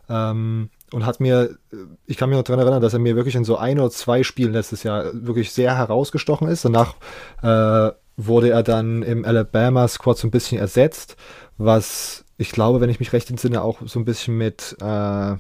Ähm, 0.10 0.70
und 0.94 1.06
hat 1.06 1.20
mir, 1.20 1.58
ich 2.06 2.16
kann 2.16 2.30
mich 2.30 2.38
noch 2.38 2.46
daran 2.46 2.62
erinnern, 2.62 2.82
dass 2.82 2.94
er 2.94 3.00
mir 3.00 3.18
wirklich 3.18 3.36
in 3.36 3.44
so 3.44 3.58
ein 3.58 3.78
oder 3.78 3.90
zwei 3.90 4.24
Spielen 4.24 4.54
letztes 4.54 4.84
Jahr 4.84 5.12
wirklich 5.14 5.52
sehr 5.52 5.76
herausgestochen 5.78 6.48
ist. 6.48 6.64
Danach 6.64 6.96
äh, 7.42 7.92
wurde 8.18 8.50
er 8.50 8.64
dann 8.64 9.04
im 9.04 9.24
Alabama 9.24 9.88
Squad 9.88 10.18
so 10.18 10.28
ein 10.28 10.32
bisschen 10.32 10.60
ersetzt, 10.60 11.16
was 11.58 12.26
ich 12.38 12.52
glaube, 12.52 12.82
wenn 12.82 12.90
ich 12.90 13.00
mich 13.00 13.14
recht 13.14 13.30
entsinne, 13.30 13.62
auch 13.62 13.82
so 13.86 14.00
ein 14.00 14.06
bisschen 14.06 14.38
mit, 14.38 14.76
äh, 14.82 15.32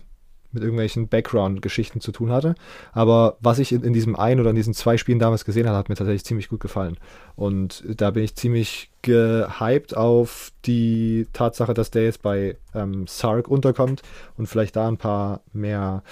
mit 0.51 0.63
irgendwelchen 0.63 1.07
Background-Geschichten 1.07 2.01
zu 2.01 2.11
tun 2.11 2.31
hatte. 2.31 2.55
Aber 2.91 3.37
was 3.39 3.59
ich 3.59 3.71
in, 3.71 3.83
in, 3.83 3.93
diesem 3.93 4.15
einen 4.15 4.39
oder 4.39 4.49
in 4.49 4.55
diesen 4.55 4.73
zwei 4.73 4.97
Spielen 4.97 5.19
damals 5.19 5.45
gesehen 5.45 5.67
habe, 5.67 5.77
hat 5.77 5.89
mir 5.89 5.95
tatsächlich 5.95 6.25
ziemlich 6.25 6.49
gut 6.49 6.59
gefallen. 6.59 6.97
Und 7.35 7.83
da 7.87 8.11
bin 8.11 8.23
ich 8.23 8.35
ziemlich 8.35 8.89
gehypt 9.03 9.95
auf 9.95 10.51
die 10.65 11.27
Tatsache, 11.33 11.73
dass 11.73 11.91
der 11.91 12.03
jetzt 12.03 12.21
bei 12.23 12.57
ähm, 12.73 13.05
Sark 13.07 13.47
unterkommt 13.47 14.01
und 14.37 14.47
vielleicht 14.47 14.75
da 14.75 14.87
ein 14.87 14.97
paar 14.97 15.41
mehr 15.53 16.03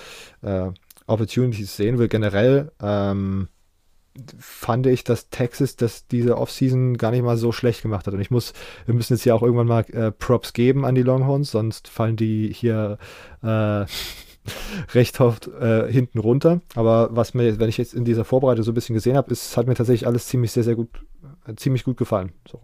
äh, 0.44 0.70
Opportunities 1.08 1.76
sehen 1.76 1.98
will. 1.98 2.08
Generell 2.08 2.72
ähm, 2.82 3.48
fand 4.40 4.88
ich, 4.88 5.04
dass 5.04 5.30
Texas 5.30 5.76
das 5.76 6.08
diese 6.08 6.38
Offseason 6.38 6.98
gar 6.98 7.12
nicht 7.12 7.24
mal 7.24 7.38
so 7.38 7.52
schlecht 7.52 7.82
gemacht 7.82 8.08
hat. 8.08 8.14
Und 8.14 8.22
ich 8.22 8.32
muss, 8.32 8.54
wir 8.86 8.94
müssen 8.94 9.14
jetzt 9.14 9.24
hier 9.24 9.36
auch 9.36 9.42
irgendwann 9.42 9.68
mal 9.68 9.86
äh, 9.92 10.12
Props 10.12 10.54
geben 10.54 10.86
an 10.86 10.96
die 10.96 11.04
Longhorns, 11.04 11.52
sonst 11.52 11.88
fallen 11.88 12.16
die 12.16 12.52
hier 12.54 12.98
äh, 13.44 13.86
recht 14.94 15.20
oft 15.20 15.48
äh, 15.48 15.92
hinten 15.92 16.20
runter. 16.20 16.62
Aber 16.76 17.10
was 17.12 17.34
mir, 17.34 17.60
wenn 17.60 17.70
ich 17.70 17.78
jetzt 17.78 17.94
in 17.94 18.06
dieser 18.06 18.26
Vorbereitung 18.26 18.64
so 18.64 18.72
ein 18.72 18.76
bisschen 18.76 18.96
gesehen 18.96 19.18
habe, 19.18 19.32
ist, 19.32 19.58
hat 19.58 19.68
mir 19.68 19.76
tatsächlich 19.76 20.08
alles 20.08 20.28
ziemlich 20.28 20.52
sehr, 20.52 20.64
sehr 20.64 20.76
gut, 20.76 20.90
äh, 21.48 21.56
ziemlich 21.56 21.84
gut 21.84 21.98
gefallen. 21.98 22.32
So 22.50 22.62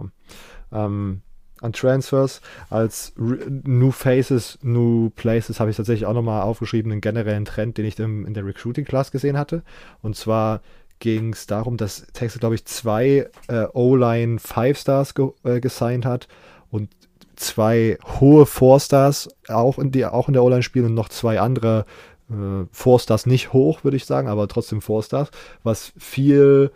ähm, 0.71 1.21
an 1.61 1.73
Transfers. 1.73 2.41
Als 2.69 3.13
New 3.17 3.91
Faces, 3.91 4.57
New 4.61 5.11
Places 5.11 5.59
habe 5.59 5.69
ich 5.69 5.77
tatsächlich 5.77 6.05
auch 6.05 6.13
nochmal 6.13 6.41
aufgeschrieben, 6.41 6.91
einen 6.91 7.01
generellen 7.01 7.45
Trend, 7.45 7.77
den 7.77 7.85
ich 7.85 7.99
in 7.99 8.33
der 8.33 8.45
Recruiting 8.45 8.85
Class 8.85 9.11
gesehen 9.11 9.37
hatte. 9.37 9.63
Und 10.01 10.15
zwar 10.15 10.61
ging 11.01 11.33
es 11.33 11.47
darum, 11.47 11.75
dass 11.75 12.07
Texas, 12.13 12.39
glaube 12.39 12.55
ich, 12.55 12.63
zwei 12.63 13.29
äh, 13.49 13.65
O-Line 13.73 14.39
Five 14.39 14.77
Stars 14.77 15.13
ge 15.13 15.31
äh, 15.43 15.59
gesigned 15.59 16.05
hat 16.05 16.29
und 16.69 16.89
zwei 17.35 17.97
hohe 18.21 18.45
Four 18.45 18.79
Stars 18.79 19.27
auch 19.49 19.77
in, 19.77 19.91
die, 19.91 20.05
auch 20.05 20.29
in 20.29 20.33
der 20.33 20.43
O-Line 20.43 20.63
spielen 20.63 20.85
und 20.85 20.93
noch 20.93 21.09
zwei 21.09 21.41
andere 21.41 21.85
äh, 22.29 22.65
Four 22.71 22.99
Stars 22.99 23.25
nicht 23.25 23.51
hoch, 23.51 23.83
würde 23.83 23.97
ich 23.97 24.05
sagen, 24.05 24.29
aber 24.29 24.47
trotzdem 24.47 24.81
Four 24.81 25.03
Stars, 25.03 25.31
was 25.63 25.91
viel 25.97 26.71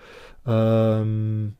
ähm, 0.46 1.54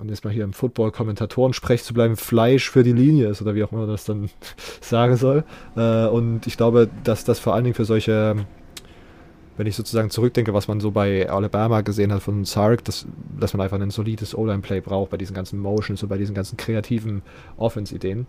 und 0.00 0.08
jetzt 0.08 0.24
mal 0.24 0.32
hier 0.32 0.44
im 0.44 0.52
Football-Kommentatoren-Sprech 0.52 1.84
zu 1.84 1.94
bleiben, 1.94 2.16
Fleisch 2.16 2.70
für 2.70 2.82
die 2.82 2.92
Linie 2.92 3.28
ist 3.28 3.42
oder 3.42 3.54
wie 3.54 3.64
auch 3.64 3.72
immer 3.72 3.86
das 3.86 4.04
dann 4.04 4.30
sagen 4.80 5.16
soll. 5.16 5.44
Äh, 5.76 6.06
und 6.06 6.46
ich 6.46 6.56
glaube, 6.56 6.88
dass 7.04 7.24
das 7.24 7.38
vor 7.38 7.54
allen 7.54 7.64
Dingen 7.64 7.74
für 7.74 7.84
solche 7.84 8.36
wenn 9.56 9.66
ich 9.66 9.76
sozusagen 9.76 10.10
zurückdenke, 10.10 10.52
was 10.52 10.68
man 10.68 10.80
so 10.80 10.90
bei 10.90 11.28
Alabama 11.28 11.82
gesehen 11.82 12.12
hat 12.12 12.22
von 12.22 12.44
Sark, 12.44 12.84
dass, 12.84 13.06
dass 13.38 13.54
man 13.54 13.60
einfach 13.60 13.80
ein 13.80 13.90
solides 13.90 14.36
O-Line-Play 14.36 14.80
braucht 14.80 15.10
bei 15.10 15.16
diesen 15.16 15.34
ganzen 15.34 15.60
Motions 15.60 16.02
und 16.02 16.08
bei 16.08 16.18
diesen 16.18 16.34
ganzen 16.34 16.56
kreativen 16.56 17.22
Offense-Ideen. 17.56 18.26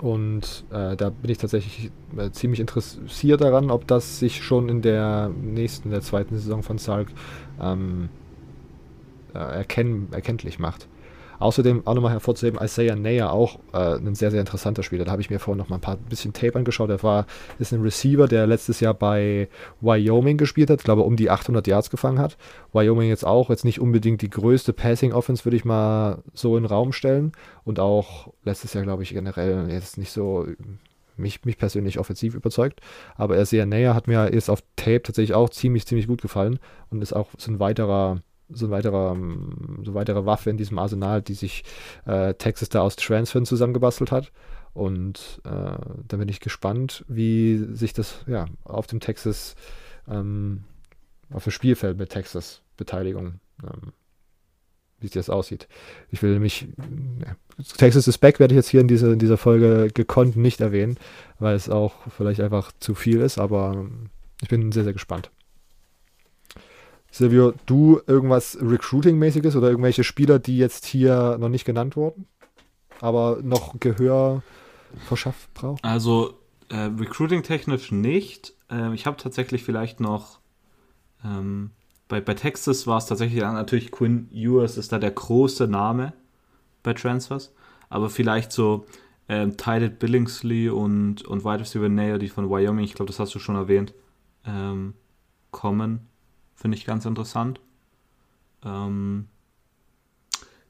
Und 0.00 0.64
äh, 0.70 0.94
da 0.96 1.10
bin 1.10 1.30
ich 1.30 1.38
tatsächlich 1.38 1.90
äh, 2.18 2.30
ziemlich 2.30 2.60
interessiert 2.60 3.40
daran, 3.40 3.70
ob 3.70 3.86
das 3.86 4.18
sich 4.18 4.42
schon 4.42 4.68
in 4.68 4.82
der 4.82 5.30
nächsten, 5.40 5.90
der 5.90 6.02
zweiten 6.02 6.36
Saison 6.36 6.62
von 6.62 6.76
Sark 6.76 7.08
ähm, 7.60 8.10
äh, 9.34 9.38
erkenn 9.38 10.08
erkenntlich 10.10 10.58
macht. 10.58 10.86
Außerdem 11.38 11.86
auch 11.86 11.94
nochmal 11.94 12.12
hervorzuheben, 12.12 12.60
Isaiah 12.62 12.96
Nayer 12.96 13.32
auch 13.32 13.58
äh, 13.72 13.96
ein 13.96 14.14
sehr, 14.14 14.30
sehr 14.30 14.40
interessanter 14.40 14.82
Spieler. 14.82 15.04
Da 15.04 15.12
habe 15.12 15.22
ich 15.22 15.30
mir 15.30 15.38
vorhin 15.38 15.58
noch 15.58 15.68
mal 15.68 15.76
ein 15.76 15.80
paar 15.82 15.96
bisschen 15.96 16.32
Tape 16.32 16.56
angeschaut. 16.56 16.90
Er 16.90 17.02
war, 17.02 17.26
ist 17.58 17.72
ein 17.72 17.82
Receiver, 17.82 18.28
der 18.28 18.46
letztes 18.46 18.80
Jahr 18.80 18.94
bei 18.94 19.48
Wyoming 19.80 20.36
gespielt 20.36 20.70
hat, 20.70 20.80
ich 20.80 20.84
glaube 20.84 21.02
um 21.02 21.16
die 21.16 21.30
800 21.30 21.66
Yards 21.66 21.90
gefangen 21.90 22.18
hat. 22.18 22.36
Wyoming 22.72 23.08
jetzt 23.08 23.26
auch, 23.26 23.50
jetzt 23.50 23.64
nicht 23.64 23.80
unbedingt 23.80 24.22
die 24.22 24.30
größte 24.30 24.72
Passing 24.72 25.12
Offense, 25.12 25.44
würde 25.44 25.56
ich 25.56 25.64
mal 25.64 26.22
so 26.34 26.56
in 26.56 26.62
den 26.62 26.68
Raum 26.68 26.92
stellen. 26.92 27.32
Und 27.64 27.80
auch 27.80 28.32
letztes 28.44 28.74
Jahr, 28.74 28.84
glaube 28.84 29.02
ich, 29.02 29.10
generell 29.10 29.68
jetzt 29.70 29.98
nicht 29.98 30.12
so 30.12 30.46
mich, 31.16 31.44
mich 31.44 31.58
persönlich 31.58 31.98
offensiv 31.98 32.34
überzeugt. 32.34 32.80
Aber 33.16 33.40
Isaiah 33.40 33.66
Nayer 33.66 33.94
hat 33.94 34.06
mir 34.06 34.32
jetzt 34.32 34.50
auf 34.50 34.62
Tape 34.76 35.02
tatsächlich 35.02 35.34
auch 35.34 35.50
ziemlich, 35.50 35.86
ziemlich 35.86 36.06
gut 36.06 36.22
gefallen 36.22 36.58
und 36.90 37.02
ist 37.02 37.12
auch 37.12 37.28
so 37.36 37.50
ein 37.50 37.60
weiterer 37.60 38.20
so, 38.48 38.66
ein 38.66 38.70
weiterer, 38.70 39.12
ähm, 39.12 39.82
so 39.84 39.94
weitere 39.94 40.24
Waffe 40.26 40.50
in 40.50 40.56
diesem 40.56 40.78
Arsenal, 40.78 41.22
die 41.22 41.34
sich 41.34 41.64
äh, 42.04 42.34
Texas 42.34 42.68
da 42.68 42.80
aus 42.80 42.96
Transfern 42.96 43.46
zusammengebastelt 43.46 44.12
hat. 44.12 44.32
Und 44.72 45.40
äh, 45.44 45.50
da 45.50 46.16
bin 46.16 46.28
ich 46.28 46.40
gespannt, 46.40 47.04
wie 47.08 47.56
sich 47.56 47.92
das 47.92 48.24
ja 48.26 48.46
auf 48.64 48.86
dem 48.86 49.00
Texas, 49.00 49.56
ähm, 50.06 50.64
auf 51.32 51.44
dem 51.44 51.52
Spielfeld 51.52 51.98
mit 51.98 52.10
Texas 52.10 52.60
Beteiligung, 52.76 53.40
ähm, 53.62 53.92
wie 55.00 55.08
das 55.08 55.30
aussieht. 55.30 55.66
Ich 56.10 56.22
will 56.22 56.38
mich, 56.38 56.68
ja, 57.24 57.36
Texas 57.78 58.06
is 58.06 58.18
back 58.18 58.38
werde 58.38 58.54
ich 58.54 58.56
jetzt 58.56 58.68
hier 58.68 58.82
in 58.82 58.88
dieser, 58.88 59.12
in 59.12 59.18
dieser 59.18 59.38
Folge 59.38 59.88
gekonnt 59.92 60.36
nicht 60.36 60.60
erwähnen, 60.60 60.98
weil 61.38 61.54
es 61.54 61.70
auch 61.70 61.94
vielleicht 62.10 62.40
einfach 62.40 62.70
zu 62.78 62.94
viel 62.94 63.22
ist, 63.22 63.38
aber 63.38 63.72
ähm, 63.74 64.10
ich 64.42 64.48
bin 64.48 64.72
sehr, 64.72 64.84
sehr 64.84 64.92
gespannt. 64.92 65.30
Silvio, 67.16 67.54
du 67.66 68.00
irgendwas 68.06 68.58
Recruiting-mäßiges 68.60 69.56
oder 69.56 69.68
irgendwelche 69.68 70.04
Spieler, 70.04 70.38
die 70.38 70.58
jetzt 70.58 70.84
hier 70.84 71.38
noch 71.38 71.48
nicht 71.48 71.64
genannt 71.64 71.96
wurden, 71.96 72.26
aber 73.00 73.38
noch 73.42 73.78
Gehör 73.80 74.42
verschafft 75.06 75.52
brauchen? 75.54 75.78
Also 75.82 76.34
äh, 76.68 76.76
Recruiting-technisch 76.76 77.92
nicht. 77.92 78.54
Ähm, 78.70 78.92
ich 78.92 79.06
habe 79.06 79.16
tatsächlich 79.16 79.64
vielleicht 79.64 80.00
noch 80.00 80.40
ähm, 81.24 81.70
bei, 82.08 82.20
bei 82.20 82.34
Texas 82.34 82.86
war 82.86 82.98
es 82.98 83.06
tatsächlich 83.06 83.40
natürlich 83.40 83.90
Quinn 83.90 84.28
Ewers 84.32 84.76
ist 84.76 84.92
da 84.92 84.98
der 84.98 85.10
große 85.10 85.66
Name 85.66 86.12
bei 86.82 86.94
Transfers, 86.94 87.52
aber 87.88 88.10
vielleicht 88.10 88.52
so 88.52 88.86
ähm, 89.28 89.56
Tyler 89.56 89.88
Billingsley 89.88 90.68
und, 90.68 91.24
und 91.24 91.44
Wide 91.44 91.60
Receiver 91.60 91.88
Nair, 91.88 92.18
die 92.18 92.28
von 92.28 92.48
Wyoming, 92.48 92.84
ich 92.84 92.94
glaube, 92.94 93.10
das 93.10 93.18
hast 93.18 93.34
du 93.34 93.38
schon 93.38 93.56
erwähnt, 93.56 93.92
ähm, 94.44 94.94
kommen. 95.50 96.08
Finde 96.56 96.76
ich 96.78 96.86
ganz 96.86 97.04
interessant. 97.04 97.60
Ähm, 98.64 99.26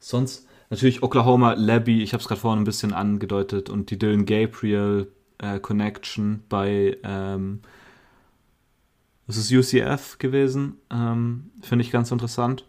sonst 0.01 0.47
natürlich 0.69 1.03
Oklahoma, 1.03 1.55
Labby, 1.55 2.03
ich 2.03 2.13
habe 2.13 2.21
es 2.21 2.29
gerade 2.29 2.41
vorhin 2.41 2.61
ein 2.61 2.67
bisschen 2.67 2.93
angedeutet, 2.93 3.71
und 3.71 3.91
die 3.91 3.99
Dylan 3.99 4.27
Gabriel 4.27 5.13
äh, 5.39 5.61
Connection 5.61 6.43
bei, 6.49 6.99
ähm, 7.05 7.61
das 9.29 9.37
ist 9.37 9.53
UCF 9.53 10.19
gewesen, 10.19 10.75
ähm, 10.91 11.51
finde 11.63 11.85
ich 11.85 11.93
ganz 11.93 12.11
interessant, 12.11 12.67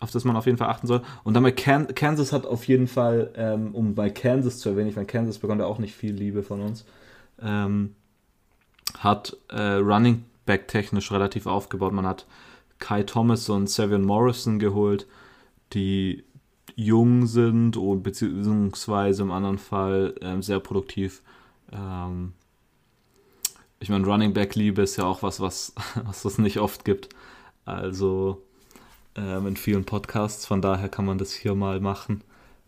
auf 0.00 0.10
das 0.10 0.24
man 0.24 0.36
auf 0.36 0.44
jeden 0.44 0.58
Fall 0.58 0.68
achten 0.68 0.86
soll. 0.86 1.02
Und 1.24 1.34
dann 1.34 1.42
bei 1.42 1.52
Can 1.52 1.94
Kansas 1.94 2.32
hat 2.32 2.44
auf 2.44 2.68
jeden 2.68 2.86
Fall, 2.86 3.32
ähm, 3.34 3.74
um 3.74 3.94
bei 3.94 4.10
Kansas 4.10 4.58
zu 4.58 4.68
erwähnen, 4.68 4.90
ich 4.90 4.96
meine, 4.96 5.06
Kansas 5.06 5.38
bekommt 5.38 5.60
ja 5.60 5.66
auch 5.66 5.78
nicht 5.78 5.94
viel 5.94 6.12
Liebe 6.12 6.42
von 6.42 6.60
uns, 6.60 6.84
ähm, 7.40 7.94
hat 8.98 9.36
äh, 9.48 9.74
Running 9.76 10.24
Back 10.44 10.68
technisch 10.68 11.12
relativ 11.12 11.46
aufgebaut. 11.46 11.92
Man 11.92 12.06
hat 12.06 12.26
Kai 12.78 13.02
Thomas 13.02 13.48
und 13.48 13.68
Savion 13.68 14.02
Morrison 14.02 14.58
geholt, 14.58 15.06
die 15.72 16.24
jung 16.74 17.26
sind 17.26 17.76
und 17.76 18.02
beziehungsweise 18.02 19.22
im 19.22 19.30
anderen 19.30 19.58
Fall 19.58 20.14
ähm, 20.20 20.42
sehr 20.42 20.60
produktiv. 20.60 21.22
Ähm, 21.70 22.32
ich 23.80 23.88
meine, 23.88 24.06
Running 24.06 24.32
Back 24.32 24.54
Liebe 24.54 24.82
ist 24.82 24.96
ja 24.96 25.04
auch 25.04 25.22
was, 25.22 25.40
was, 25.40 25.74
was 26.04 26.24
es 26.24 26.38
nicht 26.38 26.58
oft 26.58 26.84
gibt. 26.84 27.08
Also 27.64 28.42
ähm, 29.16 29.46
in 29.46 29.56
vielen 29.56 29.84
Podcasts. 29.84 30.46
Von 30.46 30.62
daher 30.62 30.88
kann 30.88 31.04
man 31.04 31.18
das 31.18 31.32
hier 31.32 31.54
mal 31.54 31.80
machen. 31.80 32.22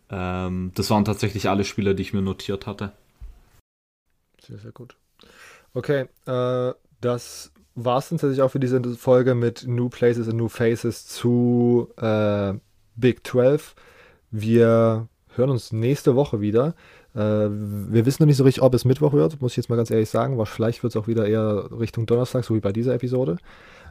Ähm, 0.09 0.71
das 0.75 0.89
waren 0.89 1.05
tatsächlich 1.05 1.49
alle 1.49 1.63
Spieler, 1.63 1.93
die 1.93 2.03
ich 2.03 2.13
mir 2.13 2.21
notiert 2.21 2.67
hatte. 2.67 2.91
Sehr, 4.41 4.59
sehr 4.59 4.71
gut. 4.71 4.95
Okay, 5.73 6.07
äh, 6.25 6.73
das 7.01 7.51
war 7.75 7.99
es 7.99 8.09
tatsächlich 8.09 8.41
auch 8.41 8.49
für 8.49 8.59
diese 8.59 8.81
Folge 8.95 9.35
mit 9.35 9.67
New 9.67 9.89
Places 9.89 10.27
and 10.27 10.37
New 10.37 10.47
Faces 10.47 11.05
zu 11.07 11.89
äh, 11.97 12.53
Big 12.95 13.27
12. 13.27 13.75
Wir 14.31 15.07
hören 15.35 15.49
uns 15.49 15.73
nächste 15.73 16.15
Woche 16.15 16.39
wieder. 16.39 16.75
Äh, 17.13 17.19
wir 17.19 18.05
wissen 18.05 18.23
noch 18.23 18.27
nicht 18.27 18.37
so 18.37 18.43
richtig, 18.45 18.63
ob 18.63 18.73
es 18.73 18.85
Mittwoch 18.85 19.13
wird, 19.13 19.41
muss 19.41 19.53
ich 19.53 19.57
jetzt 19.57 19.69
mal 19.69 19.75
ganz 19.75 19.91
ehrlich 19.91 20.09
sagen. 20.09 20.33
Aber 20.33 20.45
vielleicht 20.45 20.83
wird 20.83 20.95
es 20.95 21.01
auch 21.01 21.07
wieder 21.07 21.27
eher 21.27 21.69
Richtung 21.77 22.05
Donnerstag, 22.05 22.45
so 22.45 22.55
wie 22.55 22.61
bei 22.61 22.71
dieser 22.71 22.93
Episode. 22.93 23.37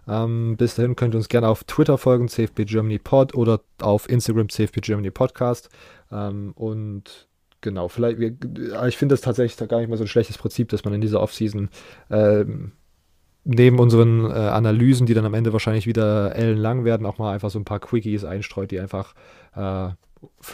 Ähm, 0.06 0.56
bis 0.56 0.74
dahin 0.74 0.96
könnt 0.96 1.14
ihr 1.14 1.18
uns 1.18 1.28
gerne 1.28 1.48
auf 1.48 1.64
Twitter 1.64 1.98
folgen, 1.98 2.28
CFB 2.28 2.64
Germany 2.66 2.98
Pod 2.98 3.34
oder 3.34 3.60
auf 3.80 4.08
Instagram 4.08 4.48
CFB 4.48 4.80
Germany 4.80 5.10
Podcast. 5.10 5.68
Ähm, 6.10 6.52
und 6.54 7.28
genau, 7.60 7.88
vielleicht, 7.88 8.18
ich 8.18 8.96
finde 8.96 9.14
das 9.14 9.22
tatsächlich 9.22 9.68
gar 9.68 9.80
nicht 9.80 9.88
mal 9.88 9.96
so 9.96 10.04
ein 10.04 10.08
schlechtes 10.08 10.38
Prinzip, 10.38 10.68
dass 10.68 10.84
man 10.84 10.94
in 10.94 11.00
dieser 11.00 11.20
Offseason 11.20 11.70
ähm, 12.10 12.72
neben 13.44 13.78
unseren 13.78 14.24
äh, 14.24 14.34
Analysen, 14.34 15.06
die 15.06 15.14
dann 15.14 15.26
am 15.26 15.34
Ende 15.34 15.52
wahrscheinlich 15.52 15.86
wieder 15.86 16.34
ellenlang 16.34 16.84
werden, 16.84 17.06
auch 17.06 17.18
mal 17.18 17.32
einfach 17.32 17.50
so 17.50 17.58
ein 17.58 17.64
paar 17.64 17.80
Quickies 17.80 18.24
einstreut, 18.24 18.70
die 18.70 18.80
einfach 18.80 19.14
äh, 19.54 19.90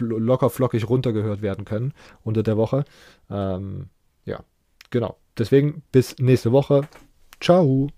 locker 0.01 0.51
flockig 0.51 0.89
runtergehört 0.89 1.43
werden 1.43 1.65
können 1.65 1.93
unter 2.23 2.43
der 2.43 2.57
Woche. 2.57 2.85
Ähm, 3.31 3.89
ja, 4.25 4.41
genau. 4.91 5.17
Deswegen 5.39 5.83
bis 5.93 6.19
nächste 6.19 6.53
Woche. 6.53 6.83
Ciao. 7.41 7.89